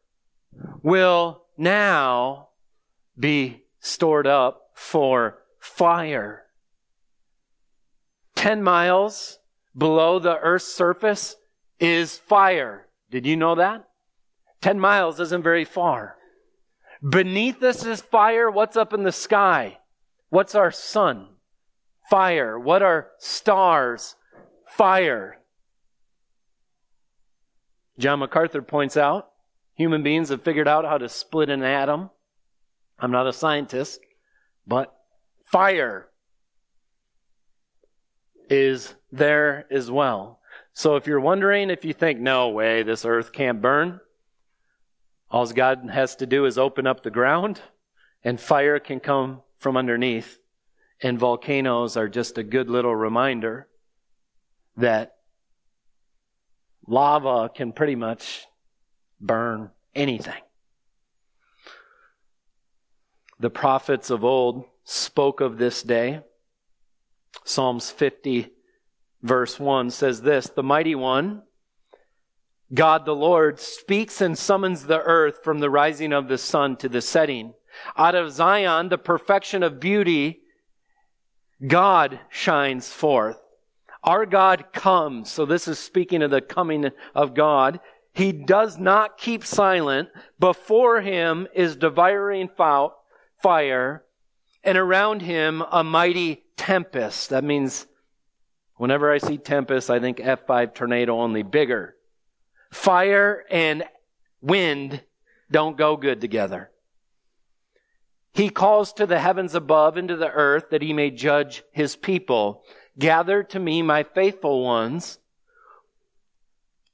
[0.82, 2.48] will now
[3.18, 6.44] be stored up for fire.
[8.36, 9.38] 10 miles
[9.76, 11.36] below the earth's surface
[11.78, 12.86] is fire.
[13.10, 13.88] Did you know that?
[14.62, 16.16] 10 miles isn't very far.
[17.06, 18.50] Beneath us is fire.
[18.50, 19.78] What's up in the sky?
[20.30, 21.28] What's our sun?
[22.08, 22.58] Fire.
[22.58, 24.16] What are stars?
[24.66, 25.38] Fire.
[27.98, 29.28] John MacArthur points out
[29.74, 32.10] human beings have figured out how to split an atom.
[32.98, 34.00] I'm not a scientist,
[34.66, 34.94] but
[35.44, 36.08] fire
[38.48, 40.40] is there as well.
[40.72, 44.00] So if you're wondering if you think, no way, this earth can't burn,
[45.30, 47.60] all God has to do is open up the ground
[48.22, 50.38] and fire can come from underneath.
[51.02, 53.68] And volcanoes are just a good little reminder
[54.76, 55.16] that
[56.86, 58.46] lava can pretty much
[59.20, 60.40] burn anything.
[63.38, 66.20] The prophets of old spoke of this day.
[67.44, 68.50] Psalms 50,
[69.22, 71.42] verse 1 says this The mighty one,
[72.72, 76.88] God the Lord, speaks and summons the earth from the rising of the sun to
[76.88, 77.54] the setting.
[77.96, 80.40] Out of Zion, the perfection of beauty,
[81.66, 83.38] God shines forth.
[84.02, 85.30] Our God comes.
[85.30, 87.80] So this is speaking of the coming of God.
[88.12, 90.10] He does not keep silent.
[90.38, 92.48] Before him is devouring
[93.44, 94.02] fire,
[94.62, 97.28] and around him a mighty tempest.
[97.28, 97.86] That means
[98.76, 101.94] whenever I see tempest, I think F5 tornado only bigger.
[102.72, 103.84] Fire and
[104.40, 105.02] wind
[105.50, 106.70] don't go good together.
[108.32, 111.96] He calls to the heavens above and to the earth that he may judge his
[111.96, 112.64] people.
[112.98, 115.18] Gather to me my faithful ones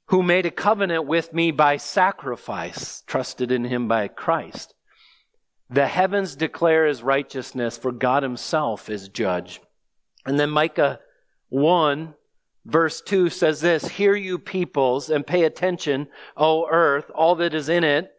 [0.07, 4.75] who made a covenant with me by sacrifice, trusted in him by Christ.
[5.71, 9.61] The heavens declare his righteousness, for God himself is judge.
[10.25, 10.99] And then Micah
[11.49, 12.13] 1
[12.65, 16.07] verse 2 says this, Hear you peoples and pay attention,
[16.37, 18.13] O earth, all that is in it,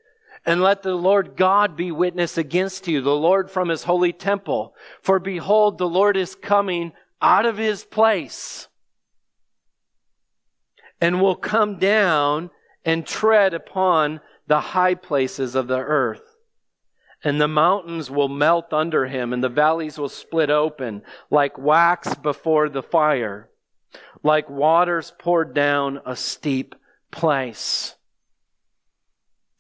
[0.44, 4.74] and let the Lord God be witness against you, the Lord from his holy temple.
[5.02, 8.66] For behold, the Lord is coming out of his place
[11.00, 12.50] and will come down
[12.84, 16.31] and tread upon the high places of the earth.
[17.24, 22.14] And the mountains will melt under him, and the valleys will split open like wax
[22.14, 23.48] before the fire
[24.22, 26.74] like waters poured down a steep
[27.10, 27.94] place.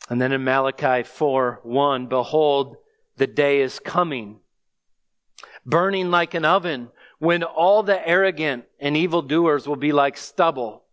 [0.08, 2.76] And then in Malachi 4 1, behold,
[3.16, 4.40] the day is coming,
[5.64, 6.88] burning like an oven,
[7.18, 10.84] when all the arrogant and evildoers will be like stubble.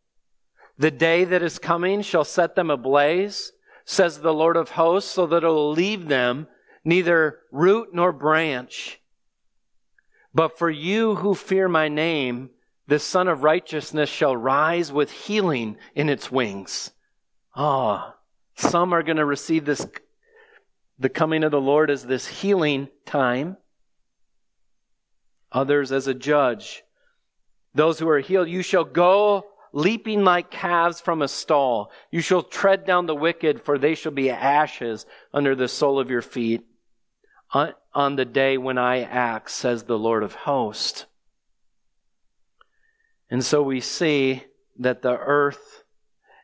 [0.78, 3.51] The day that is coming shall set them ablaze,
[3.84, 6.47] says the Lord of hosts, so that it will leave them
[6.84, 8.99] neither root nor branch.
[10.34, 12.51] But for you who fear my name,
[12.88, 16.91] the Sun of Righteousness shall rise with healing in its wings.
[17.55, 18.19] Ah, oh,
[18.55, 19.86] some are going to receive this,
[20.97, 23.57] the coming of the Lord as this healing time.
[25.51, 26.84] Others as a judge.
[27.73, 31.91] Those who are healed, you shall go leaping like calves from a stall.
[32.11, 36.09] You shall tread down the wicked, for they shall be ashes under the sole of
[36.09, 36.68] your feet
[37.52, 41.06] on, the day when I act, says the Lord of hosts.
[43.30, 44.43] And so we see
[44.78, 45.84] that the earth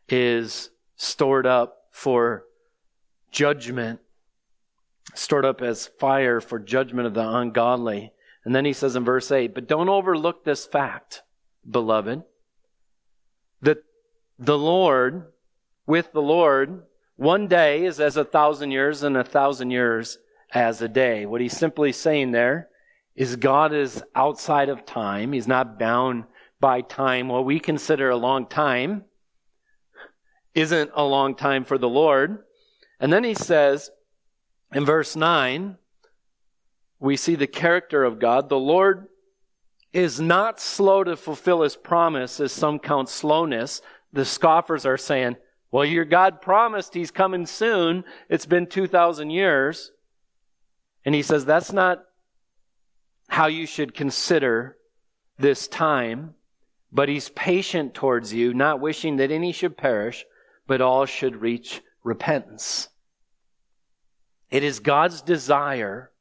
[0.09, 2.45] is stored up for
[3.31, 3.99] judgment,
[5.13, 8.11] stored up as fire for judgment of the ungodly.
[8.43, 11.23] And then he says in verse 8, but don't overlook this fact,
[11.69, 12.23] beloved,
[13.61, 13.83] that
[14.37, 15.31] the Lord,
[15.87, 16.83] with the Lord,
[17.15, 20.19] one day is as a thousand years and a thousand years
[20.53, 21.25] as a day.
[21.25, 22.69] What he's simply saying there
[23.15, 25.31] is God is outside of time.
[25.31, 26.25] He's not bound
[26.59, 29.03] by time, what we consider a long time,
[30.53, 32.39] isn't a long time for the Lord.
[32.99, 33.91] And then he says
[34.73, 35.77] in verse 9,
[36.99, 38.49] we see the character of God.
[38.49, 39.07] The Lord
[39.91, 43.81] is not slow to fulfill his promise, as some count slowness.
[44.13, 45.35] The scoffers are saying,
[45.71, 48.05] well, your God promised he's coming soon.
[48.29, 49.91] It's been 2,000 years.
[51.05, 52.03] And he says, that's not
[53.29, 54.77] how you should consider
[55.37, 56.33] this time.
[56.91, 60.25] But he's patient towards you, not wishing that any should perish,
[60.65, 62.89] but all should reach repentance.
[64.49, 66.11] It is God's desire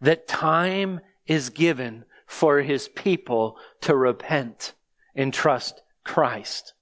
[0.00, 4.74] that time is given for his people to repent
[5.14, 6.74] and trust Christ.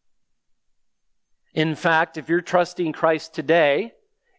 [1.55, 3.93] In fact, if you're trusting Christ today,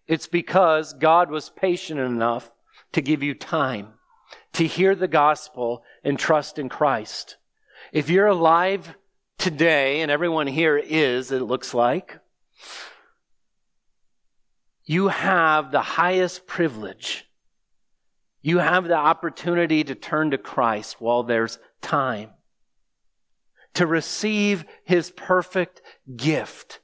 [0.08, 2.52] it's because God was patient enough
[2.94, 3.94] to give you time
[4.54, 7.38] to hear the gospel and trust in Christ.
[7.92, 8.96] If you're alive
[9.38, 12.20] today, and everyone here is, it looks like,
[14.84, 17.26] you have the highest privilege.
[18.42, 22.32] You have the opportunity to turn to Christ while there's time,
[23.76, 25.82] to receive his perfect
[26.16, 26.80] gift,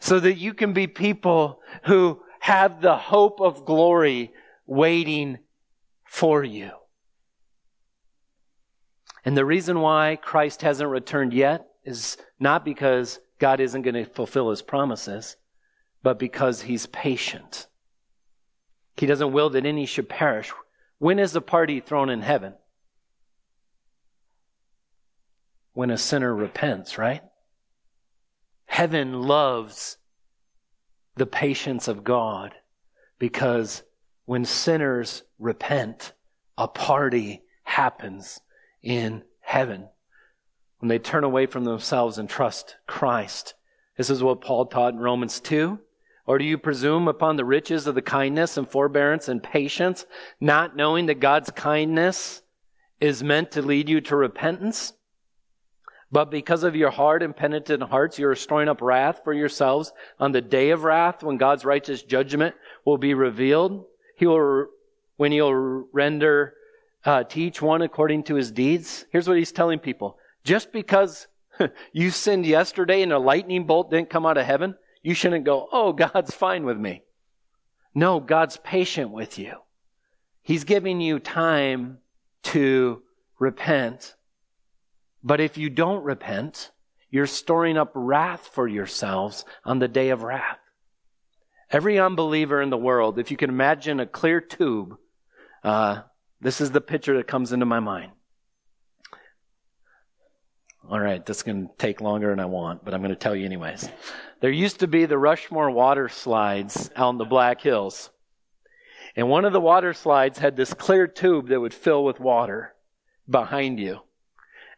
[0.00, 4.32] so that you can be people who have the hope of glory
[4.66, 5.38] waiting
[6.04, 6.70] for you.
[9.24, 14.04] And the reason why Christ hasn't returned yet is not because God isn't going to
[14.04, 15.36] fulfill his promises,
[16.02, 17.66] but because he's patient.
[18.96, 20.52] He doesn't will that any should perish.
[20.98, 22.54] When is the party thrown in heaven?
[25.72, 27.22] When a sinner repents, right?
[28.66, 29.98] Heaven loves
[31.16, 32.54] the patience of God
[33.18, 33.82] because
[34.24, 36.12] when sinners repent,
[36.56, 38.40] a party happens
[38.82, 39.88] in heaven.
[40.78, 43.54] When they turn away from themselves and trust Christ.
[43.96, 45.78] This is what Paul taught in Romans 2.
[46.26, 50.06] Or do you presume upon the riches of the kindness and forbearance and patience,
[50.40, 52.42] not knowing that God's kindness
[53.00, 54.92] is meant to lead you to repentance?
[56.12, 59.92] But because of your hard and penitent hearts, you are storing up wrath for yourselves
[60.20, 62.54] on the day of wrath when God's righteous judgment
[62.84, 63.86] will be revealed.
[64.22, 64.66] He will,
[65.16, 65.52] when he'll
[65.92, 66.54] render
[67.04, 69.04] uh, to each one according to his deeds.
[69.10, 70.16] Here's what he's telling people.
[70.44, 71.26] Just because
[71.92, 75.68] you sinned yesterday and a lightning bolt didn't come out of heaven, you shouldn't go,
[75.72, 77.02] oh, God's fine with me.
[77.94, 79.54] No, God's patient with you.
[80.42, 81.98] He's giving you time
[82.44, 83.02] to
[83.38, 84.14] repent
[85.22, 86.70] but if you don't repent,
[87.10, 90.58] you're storing up wrath for yourselves on the day of wrath.
[91.72, 94.98] Every unbeliever in the world, if you can imagine a clear tube,
[95.64, 96.02] uh,
[96.38, 98.12] this is the picture that comes into my mind.
[100.90, 103.46] All right, this to take longer than I want, but I'm going to tell you
[103.46, 103.88] anyways.
[104.40, 108.10] There used to be the Rushmore water slides out in the Black Hills.
[109.16, 112.74] And one of the water slides had this clear tube that would fill with water
[113.30, 114.00] behind you.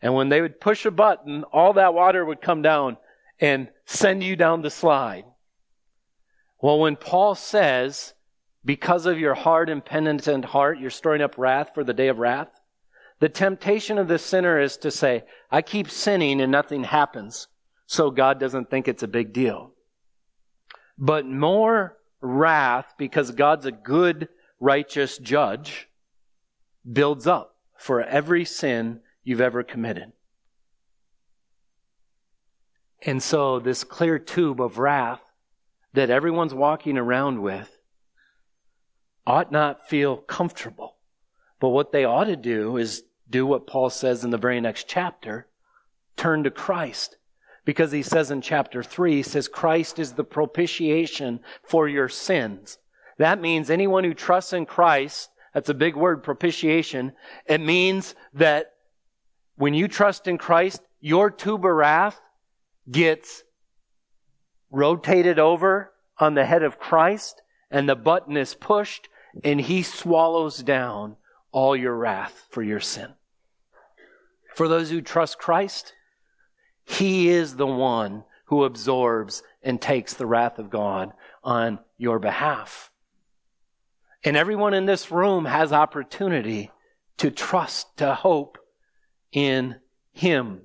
[0.01, 2.99] And when they would push a button, all that water would come down
[3.40, 5.24] and send you down the slide.
[6.64, 8.14] Well, when Paul says,
[8.64, 12.18] because of your hard and penitent heart, you're storing up wrath for the day of
[12.18, 12.48] wrath,
[13.20, 17.48] the temptation of the sinner is to say, I keep sinning and nothing happens,
[17.84, 19.72] so God doesn't think it's a big deal.
[20.96, 25.90] But more wrath, because God's a good, righteous judge,
[26.90, 30.12] builds up for every sin you've ever committed.
[33.02, 35.20] And so, this clear tube of wrath
[35.95, 37.70] that everyone's walking around with
[39.26, 40.97] ought not feel comfortable.
[41.61, 44.86] But what they ought to do is do what Paul says in the very next
[44.86, 45.47] chapter
[46.16, 47.16] turn to Christ.
[47.64, 52.78] Because he says in chapter 3, he says, Christ is the propitiation for your sins.
[53.16, 57.12] That means anyone who trusts in Christ, that's a big word, propitiation.
[57.47, 58.72] It means that
[59.57, 62.20] when you trust in Christ, your tube of wrath
[62.90, 63.45] gets
[64.74, 69.08] rotated over on the head of Christ and the button is pushed
[69.42, 71.16] and he swallows down
[71.52, 73.14] all your wrath for your sin.
[74.54, 75.92] For those who trust Christ,
[76.84, 81.12] he is the one who absorbs and takes the wrath of God
[81.42, 82.90] on your behalf.
[84.24, 86.70] And everyone in this room has opportunity
[87.18, 88.58] to trust, to hope,
[89.32, 89.76] in
[90.12, 90.62] him.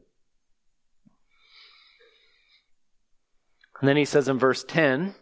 [3.80, 5.16] And then he says in verse 10,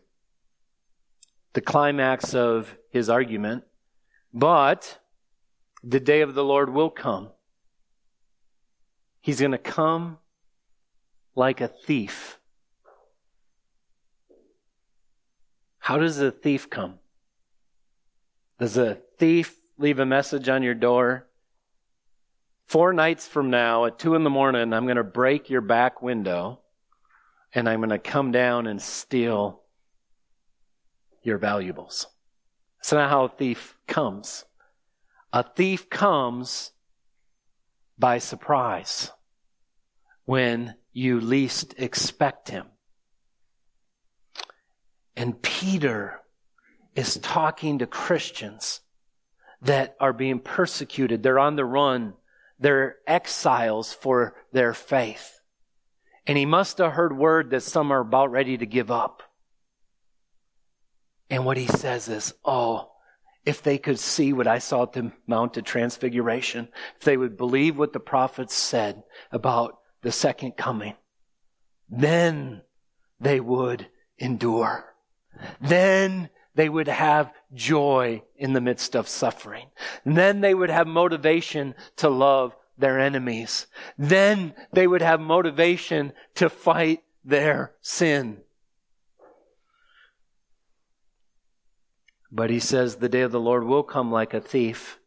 [1.53, 3.63] the climax of his argument,
[4.33, 4.99] but
[5.83, 7.29] the day of the Lord will come.
[9.21, 10.17] He's going to come
[11.35, 12.39] like a thief.
[15.79, 16.95] How does a thief come?
[18.59, 21.27] Does a thief leave a message on your door
[22.67, 26.01] Four nights from now at two in the morning, I'm going to break your back
[26.01, 26.59] window
[27.53, 29.61] and I'm going to come down and steal
[31.23, 32.07] your valuables.
[32.79, 34.45] That's not how a thief comes.
[35.33, 36.71] A thief comes
[37.97, 39.11] by surprise
[40.25, 42.67] when you least expect him.
[45.15, 46.19] And Peter
[46.95, 48.81] is talking to Christians
[49.61, 51.23] that are being persecuted.
[51.23, 52.13] They're on the run
[52.59, 55.36] they're exiles for their faith.
[56.27, 59.23] And he must have heard word that some are about ready to give up.
[61.29, 62.91] And what he says is, oh,
[63.45, 66.67] if they could see what I saw at the Mount of Transfiguration,
[66.97, 70.95] if they would believe what the prophets said about the second coming,
[71.89, 72.61] then
[73.21, 74.93] they would endure.
[75.61, 79.67] Then they would have joy in the midst of suffering.
[80.03, 83.67] And then they would have motivation to love their enemies.
[83.97, 88.41] Then they would have motivation to fight their sin.
[92.31, 94.99] But he says the day of the Lord will come like a thief.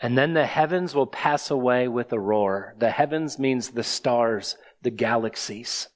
[0.00, 2.74] And then the heavens will pass away with a roar.
[2.78, 5.88] The heavens means the stars, the galaxies.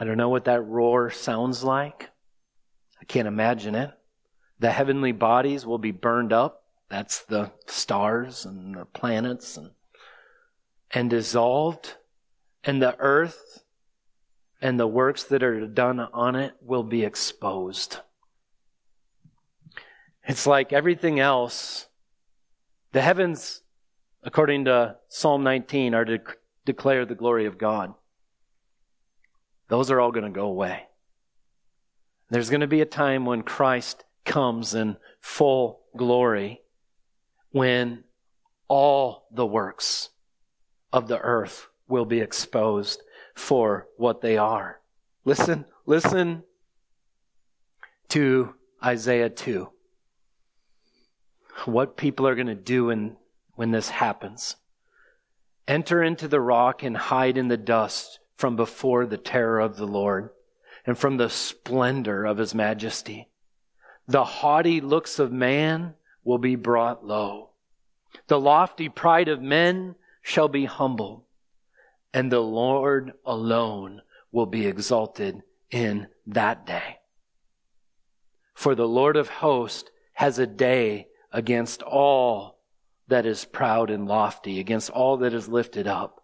[0.00, 2.10] I don't know what that roar sounds like.
[3.00, 3.90] I can't imagine it.
[4.60, 6.64] The heavenly bodies will be burned up.
[6.88, 9.70] That's the stars and the planets and,
[10.90, 11.94] and dissolved.
[12.64, 13.64] And the earth
[14.60, 17.98] and the works that are done on it will be exposed.
[20.26, 21.86] It's like everything else.
[22.92, 23.62] The heavens,
[24.22, 26.20] according to Psalm 19, are to
[26.64, 27.94] declare the glory of God.
[29.68, 30.84] Those are all going to go away.
[32.30, 36.60] There's going to be a time when Christ comes in full glory,
[37.50, 38.04] when
[38.68, 40.10] all the works
[40.92, 43.02] of the earth will be exposed
[43.34, 44.80] for what they are.
[45.24, 46.44] Listen, listen
[48.08, 48.54] to
[48.84, 49.68] Isaiah 2.
[51.64, 53.16] What people are going to do in,
[53.54, 54.56] when this happens.
[55.66, 59.86] Enter into the rock and hide in the dust from before the terror of the
[59.86, 60.30] Lord
[60.86, 63.28] and from the splendor of his majesty.
[64.08, 65.94] The haughty looks of man
[66.24, 67.50] will be brought low.
[68.26, 71.22] The lofty pride of men shall be humbled
[72.12, 74.02] and the Lord alone
[74.32, 76.98] will be exalted in that day.
[78.54, 82.58] For the Lord of hosts has a day against all
[83.08, 86.22] that is proud and lofty, against all that is lifted up,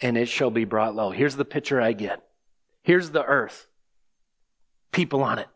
[0.00, 1.10] and it shall be brought low.
[1.10, 2.22] Here's the picture I get.
[2.82, 3.66] Here's the earth.
[4.92, 5.48] People on it.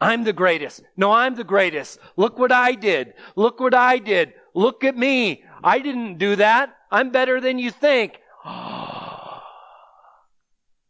[0.00, 0.82] I'm the greatest.
[0.96, 1.98] No, I'm the greatest.
[2.16, 3.14] Look what I did.
[3.36, 4.34] Look what I did.
[4.54, 5.44] Look at me.
[5.62, 6.76] I didn't do that.
[6.90, 8.20] I'm better than you think.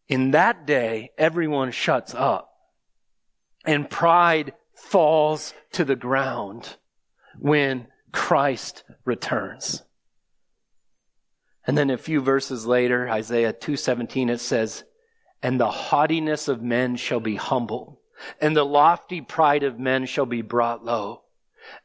[0.09, 2.51] In that day, everyone shuts up
[3.65, 6.77] and pride falls to the ground
[7.39, 9.83] when Christ returns.
[11.67, 14.85] And then a few verses later, Isaiah 2:17 it says,
[15.43, 17.97] "And the haughtiness of men shall be humbled,
[18.41, 21.23] and the lofty pride of men shall be brought low,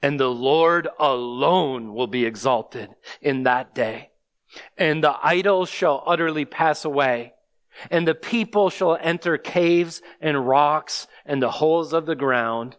[0.02, 2.90] and the Lord alone will be exalted
[3.22, 4.10] in that day.
[4.78, 7.34] And the idols shall utterly pass away,
[7.92, 12.78] and the people shall enter caves and rocks and the holes of the ground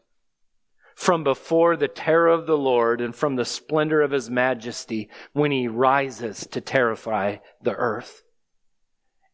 [1.00, 5.50] from before the terror of the Lord and from the splendor of his majesty when
[5.50, 8.22] he rises to terrify the earth.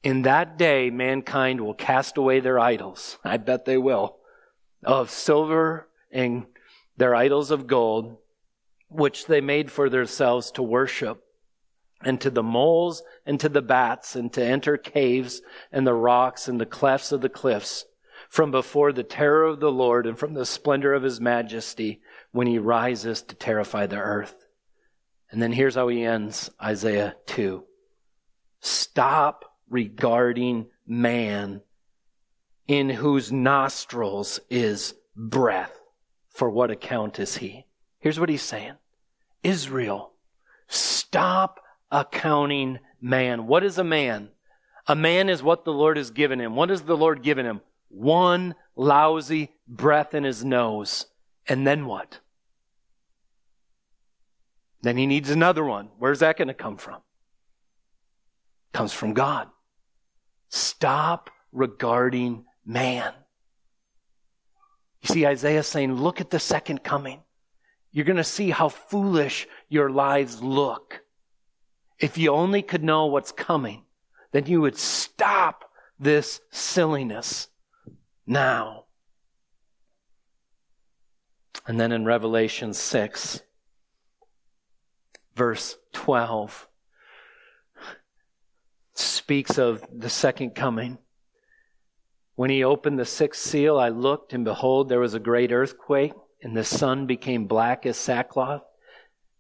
[0.03, 3.18] In that day, mankind will cast away their idols.
[3.24, 4.18] I bet they will.
[4.84, 6.47] Of silver and
[6.97, 8.16] their idols of gold,
[8.88, 11.22] which they made for themselves to worship
[12.05, 15.42] and to the moles and to the bats and to enter caves
[15.72, 17.84] and the rocks and the clefts of the cliffs
[18.28, 22.01] from before the terror of the Lord and from the splendor of his majesty
[22.32, 24.47] when he rises to terrify the earth.
[25.30, 27.64] And then here's how he ends Isaiah 2.
[28.61, 31.62] Stop regarding man
[32.66, 35.72] in whose nostrils is breath.
[36.28, 37.66] For what account is he?
[37.98, 38.74] Here's what he's saying.
[39.42, 40.12] Israel,
[40.68, 41.60] stop
[41.90, 43.46] accounting man.
[43.46, 44.30] What is a man?
[44.86, 46.54] A man is what the Lord has given him.
[46.54, 47.60] What has the Lord given him?
[47.88, 51.06] One lousy breath in his nose.
[51.48, 52.20] And then what?
[54.82, 55.88] Then he needs another one.
[55.98, 57.00] Where's that going to come from?
[58.76, 59.48] comes from God.
[60.49, 63.12] Stop regarding man.
[65.03, 67.20] You see, Isaiah saying, look at the second coming.
[67.92, 71.03] You're going to see how foolish your lives look
[71.99, 73.84] if you only could know what's coming,
[74.32, 75.64] then you would stop
[75.99, 77.49] this silliness
[78.26, 78.84] now.
[81.66, 83.40] And then in Revelation 6,
[85.34, 86.68] verse 12,
[88.99, 90.99] speaks of the second coming.
[92.34, 96.12] When he opened the sixth seal, I looked, and behold, there was a great earthquake,
[96.42, 98.62] and the sun became black as sackcloth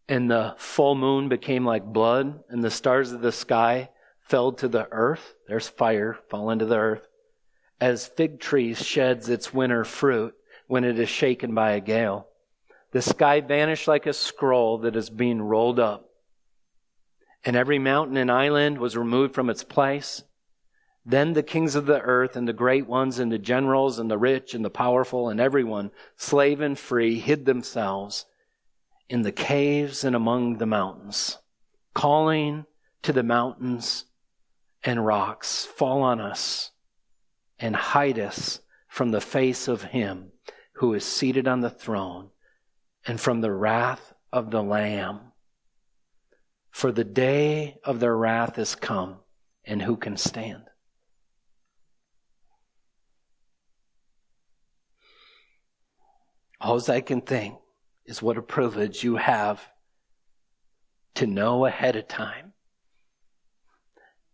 [0.08, 3.90] and the full moon became like blood, and the stars of the sky
[4.20, 5.34] fell to the earth.
[5.48, 7.06] There's fire fall into the earth.
[7.80, 10.34] As fig tree sheds its winter fruit
[10.66, 12.28] when it is shaken by a gale.
[12.92, 16.05] The sky vanished like a scroll that is being rolled up.
[17.46, 20.24] And every mountain and island was removed from its place.
[21.04, 24.18] Then the kings of the earth and the great ones and the generals and the
[24.18, 28.26] rich and the powerful and everyone, slave and free, hid themselves
[29.08, 31.38] in the caves and among the mountains,
[31.94, 32.66] calling
[33.02, 34.06] to the mountains
[34.82, 36.72] and rocks, fall on us
[37.60, 40.32] and hide us from the face of him
[40.72, 42.30] who is seated on the throne
[43.06, 45.25] and from the wrath of the Lamb.
[46.76, 49.16] For the day of their wrath is come,
[49.64, 50.64] and who can stand?
[56.60, 57.56] All I can think
[58.04, 59.66] is what a privilege you have
[61.14, 62.52] to know ahead of time.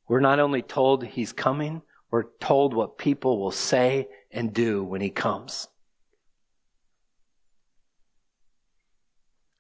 [0.09, 5.01] We're not only told he's coming, we're told what people will say and do when
[5.01, 5.69] he comes.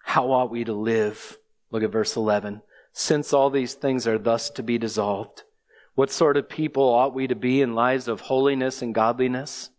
[0.00, 1.38] How ought we to live?
[1.70, 2.60] Look at verse 11.
[2.92, 5.44] Since all these things are thus to be dissolved,
[5.94, 9.70] what sort of people ought we to be in lives of holiness and godliness?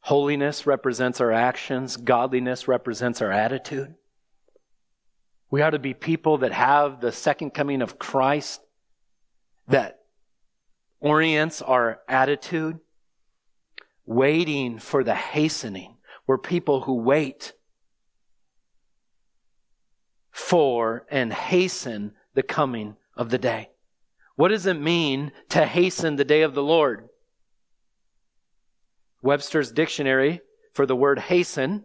[0.00, 3.94] Holiness represents our actions, godliness represents our attitude.
[5.50, 8.60] We ought to be people that have the second coming of Christ
[9.68, 10.00] that
[11.00, 12.78] orients our attitude,
[14.06, 15.96] waiting for the hastening.
[16.26, 17.54] We're people who wait
[20.30, 23.70] for and hasten the coming of the day.
[24.36, 27.08] What does it mean to hasten the day of the Lord?
[29.22, 30.40] Webster's dictionary
[30.72, 31.84] for the word hasten,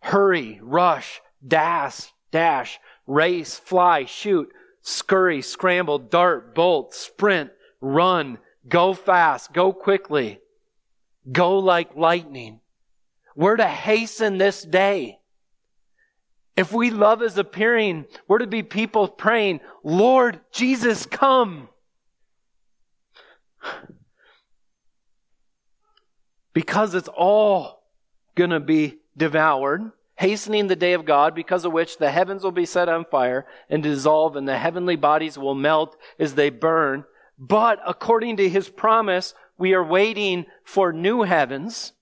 [0.00, 9.52] hurry, rush, dash, dash, race, fly, shoot, scurry, scramble, dart, bolt, sprint, run, go fast,
[9.52, 10.40] go quickly,
[11.30, 12.60] go like lightning.
[13.36, 15.18] We're to hasten this day.
[16.56, 21.68] If we love his appearing, we're to be people praying, Lord Jesus, come.
[26.52, 27.82] Because it's all
[28.34, 32.52] going to be devoured, hastening the day of God, because of which the heavens will
[32.52, 37.04] be set on fire and dissolve, and the heavenly bodies will melt as they burn.
[37.38, 41.92] But according to his promise, we are waiting for new heavens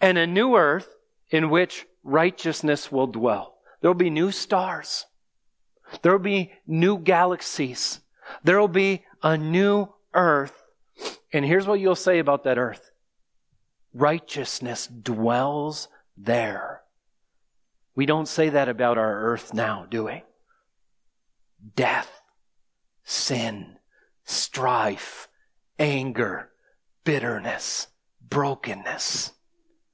[0.00, 0.94] and a new earth
[1.30, 3.58] in which righteousness will dwell.
[3.80, 5.06] There will be new stars.
[6.02, 8.00] There will be new galaxies.
[8.42, 10.62] There will be a new earth.
[11.32, 12.90] And here's what you'll say about that earth
[13.92, 16.82] righteousness dwells there.
[17.94, 20.22] We don't say that about our earth now, do we?
[21.74, 22.10] Death,
[23.04, 23.78] sin,
[24.24, 25.28] strife,
[25.78, 26.50] anger,
[27.04, 27.88] bitterness,
[28.20, 29.32] brokenness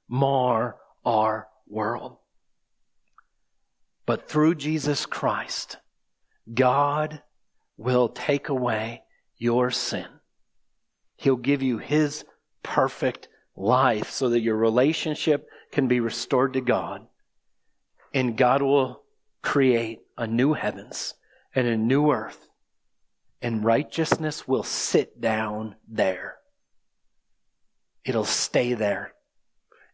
[0.07, 2.17] mar our world.
[4.05, 5.77] But through Jesus Christ,
[6.53, 7.21] God
[7.77, 9.03] will take away
[9.37, 10.07] your sin.
[11.15, 12.25] He'll give you His
[12.63, 17.07] perfect life so that your relationship can be restored to God.
[18.13, 19.03] And God will
[19.41, 21.15] create a new heavens
[21.55, 22.47] and a new earth.
[23.41, 26.37] And righteousness will sit down there.
[28.05, 29.13] It'll stay there.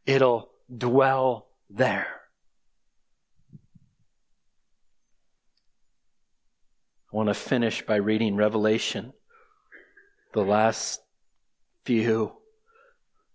[0.05, 2.07] It'll dwell there.
[7.11, 9.13] I want to finish by reading Revelation,
[10.33, 11.01] the last
[11.83, 12.33] few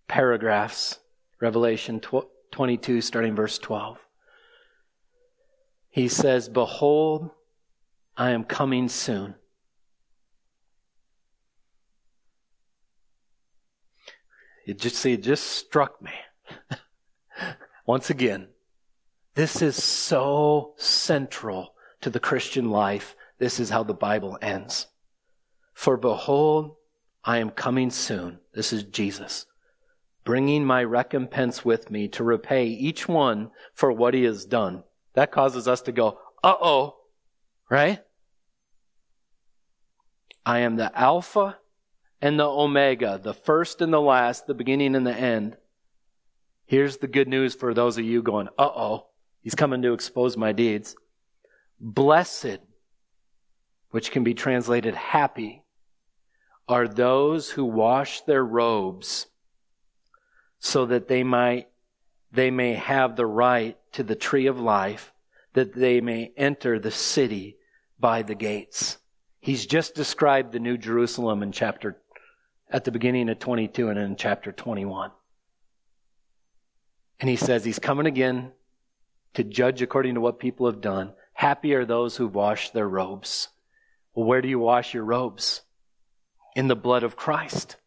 [0.07, 0.99] paragraphs,
[1.41, 2.01] Revelation
[2.51, 3.97] 22, starting verse 12.
[5.89, 7.31] He says, Behold,
[8.15, 9.35] I am coming soon.
[14.65, 16.11] It just see, it just struck me.
[17.85, 18.47] Once again,
[19.35, 23.15] this is so central to the Christian life.
[23.37, 24.87] This is how the Bible ends.
[25.73, 26.75] For behold,
[27.23, 28.39] I am coming soon.
[28.53, 29.45] This is Jesus
[30.25, 34.83] bringing my recompense with me to repay each one for what he has done.
[35.13, 36.97] That causes us to go, uh oh,
[37.69, 37.99] right?
[40.45, 41.57] I am the Alpha
[42.21, 45.57] and the Omega, the first and the last, the beginning and the end.
[46.65, 49.07] Here's the good news for those of you going, uh oh,
[49.41, 50.95] he's coming to expose my deeds.
[51.79, 52.59] Blessed,
[53.91, 55.63] which can be translated happy,
[56.67, 59.27] are those who wash their robes
[60.59, 61.67] so that they might
[62.31, 65.13] they may have the right to the tree of life,
[65.53, 67.55] that they may enter the city
[67.97, 68.97] by the gates.
[69.39, 72.01] He's just described the New Jerusalem in chapter
[72.69, 75.11] at the beginning of 22 and in chapter 21.
[77.19, 78.51] And he says he's coming again
[79.35, 81.13] to judge according to what people have done.
[81.33, 83.49] Happy are those who wash their robes.
[84.13, 85.61] Well, where do you wash your robes?
[86.55, 87.77] In the blood of Christ.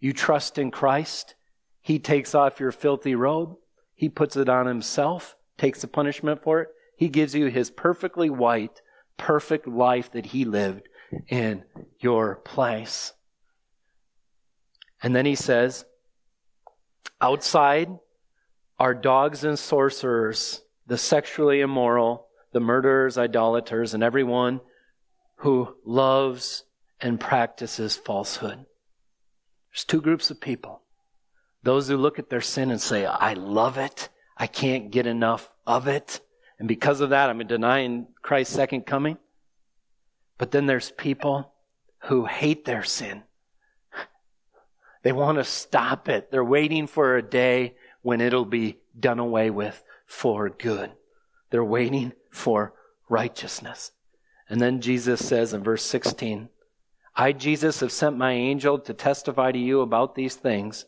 [0.00, 1.34] You trust in Christ.
[1.80, 3.56] He takes off your filthy robe.
[3.94, 6.68] He puts it on himself, takes the punishment for it.
[6.96, 8.82] He gives you his perfectly white,
[9.16, 10.88] perfect life that he lived
[11.28, 11.64] in
[12.00, 13.12] your place.
[15.02, 15.84] And then he says,
[17.20, 17.90] outside
[18.78, 24.60] are dogs and sorcerers, the sexually immoral, the murderers, idolaters, and everyone
[25.36, 26.64] who loves
[27.00, 28.64] and practices falsehood.
[29.70, 30.82] There's two groups of people.
[31.62, 34.08] Those who look at their sin and say, I love it.
[34.36, 36.20] I can't get enough of it.
[36.58, 39.18] And because of that, I'm denying Christ's second coming.
[40.38, 41.52] But then there's people
[42.04, 43.22] who hate their sin.
[45.02, 46.30] They want to stop it.
[46.30, 47.74] They're waiting for a day
[48.06, 50.92] when it'll be done away with for good.
[51.50, 52.72] They're waiting for
[53.08, 53.90] righteousness.
[54.48, 56.48] And then Jesus says in verse 16,
[57.16, 60.84] I, Jesus, have sent my angel to testify to you about these things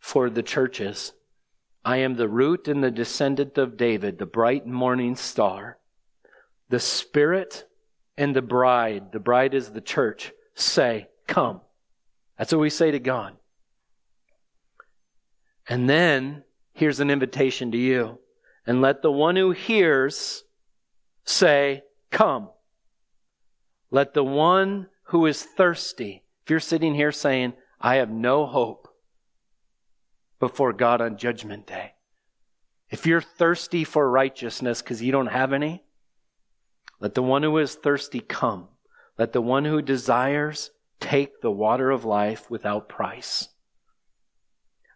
[0.00, 1.12] for the churches.
[1.84, 5.78] I am the root and the descendant of David, the bright morning star.
[6.68, 7.64] The Spirit
[8.18, 11.60] and the bride, the bride is the church, say, Come.
[12.36, 13.36] That's what we say to God.
[15.68, 16.42] And then
[16.76, 18.18] here's an invitation to you.
[18.66, 20.44] And let the one who hears
[21.24, 22.50] say, Come.
[23.90, 28.88] Let the one who is thirsty, if you're sitting here saying, I have no hope
[30.38, 31.92] before God on Judgment Day,
[32.90, 35.84] if you're thirsty for righteousness because you don't have any,
[37.00, 38.68] let the one who is thirsty come.
[39.18, 40.70] Let the one who desires
[41.00, 43.48] take the water of life without price.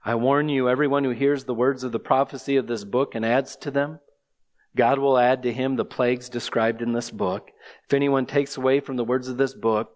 [0.03, 3.25] I warn you, everyone who hears the words of the prophecy of this book and
[3.25, 4.01] adds to them,
[4.75, 7.51] God will add to him the plagues described in this book.
[7.85, 9.93] If anyone takes away from the words of this book,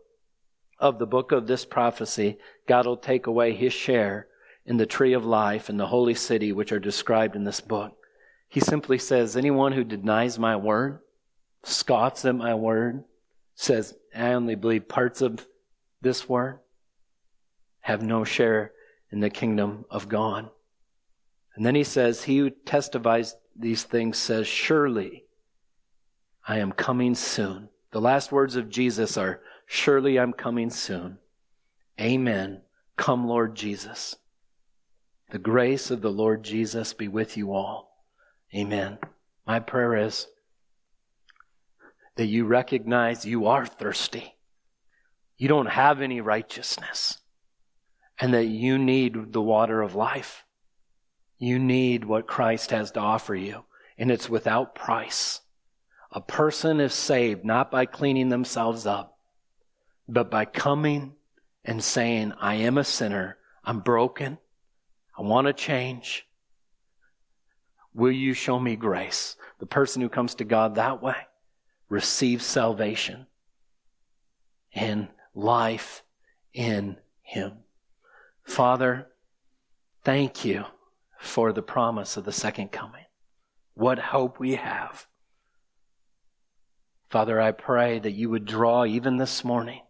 [0.79, 4.27] of the book of this prophecy, God will take away his share
[4.67, 7.97] in the tree of life and the holy city which are described in this book.
[8.49, 10.99] He simply says, anyone who denies my word,
[11.63, 13.05] scoffs at my word,
[13.55, 15.47] says, I only believe parts of
[16.03, 16.59] this word,
[17.81, 18.73] have no share
[19.15, 20.51] in the kingdom of God.
[21.55, 25.27] And then he says, He who testifies these things says, Surely
[26.49, 27.69] I am coming soon.
[27.93, 31.19] The last words of Jesus are, Surely I'm coming soon.
[32.01, 32.63] Amen.
[32.97, 34.17] Come, Lord Jesus.
[35.31, 38.03] The grace of the Lord Jesus be with you all.
[38.53, 38.99] Amen.
[39.47, 40.27] My prayer is
[42.17, 44.35] that you recognize you are thirsty.
[45.39, 47.21] You don't have any righteousness
[48.25, 50.47] and that you need the water of life.
[51.37, 53.65] You need what Christ has to offer you,
[53.99, 55.43] and it's without price.
[56.11, 59.19] A person is saved not by cleaning themselves up,
[60.09, 61.17] but by coming
[61.67, 63.37] and saying, I am a sinner.
[63.63, 64.39] I'm broken.
[65.19, 66.27] I want to change.
[67.93, 69.37] Will you show me grace?
[69.59, 71.27] The person who comes to God that way
[71.91, 73.27] receives salvation
[74.73, 76.03] and life
[76.55, 77.64] in Him.
[78.45, 79.09] Father,
[80.03, 80.65] thank you
[81.19, 83.05] for the promise of the second coming.
[83.75, 85.07] What hope we have.
[87.09, 89.81] Father, I pray that you would draw even this morning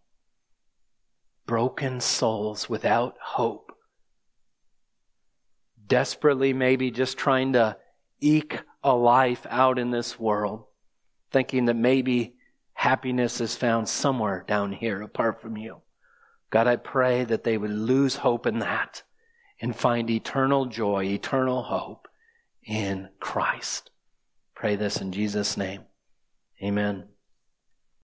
[1.46, 3.72] broken souls without hope,
[5.86, 7.76] desperately maybe just trying to
[8.20, 10.64] eke a life out in this world,
[11.30, 12.34] thinking that maybe
[12.72, 15.82] happiness is found somewhere down here apart from you.
[16.54, 19.02] God, I pray that they would lose hope in that
[19.60, 22.06] and find eternal joy, eternal hope
[22.62, 23.90] in Christ.
[24.54, 25.80] Pray this in Jesus' name.
[26.62, 27.08] Amen.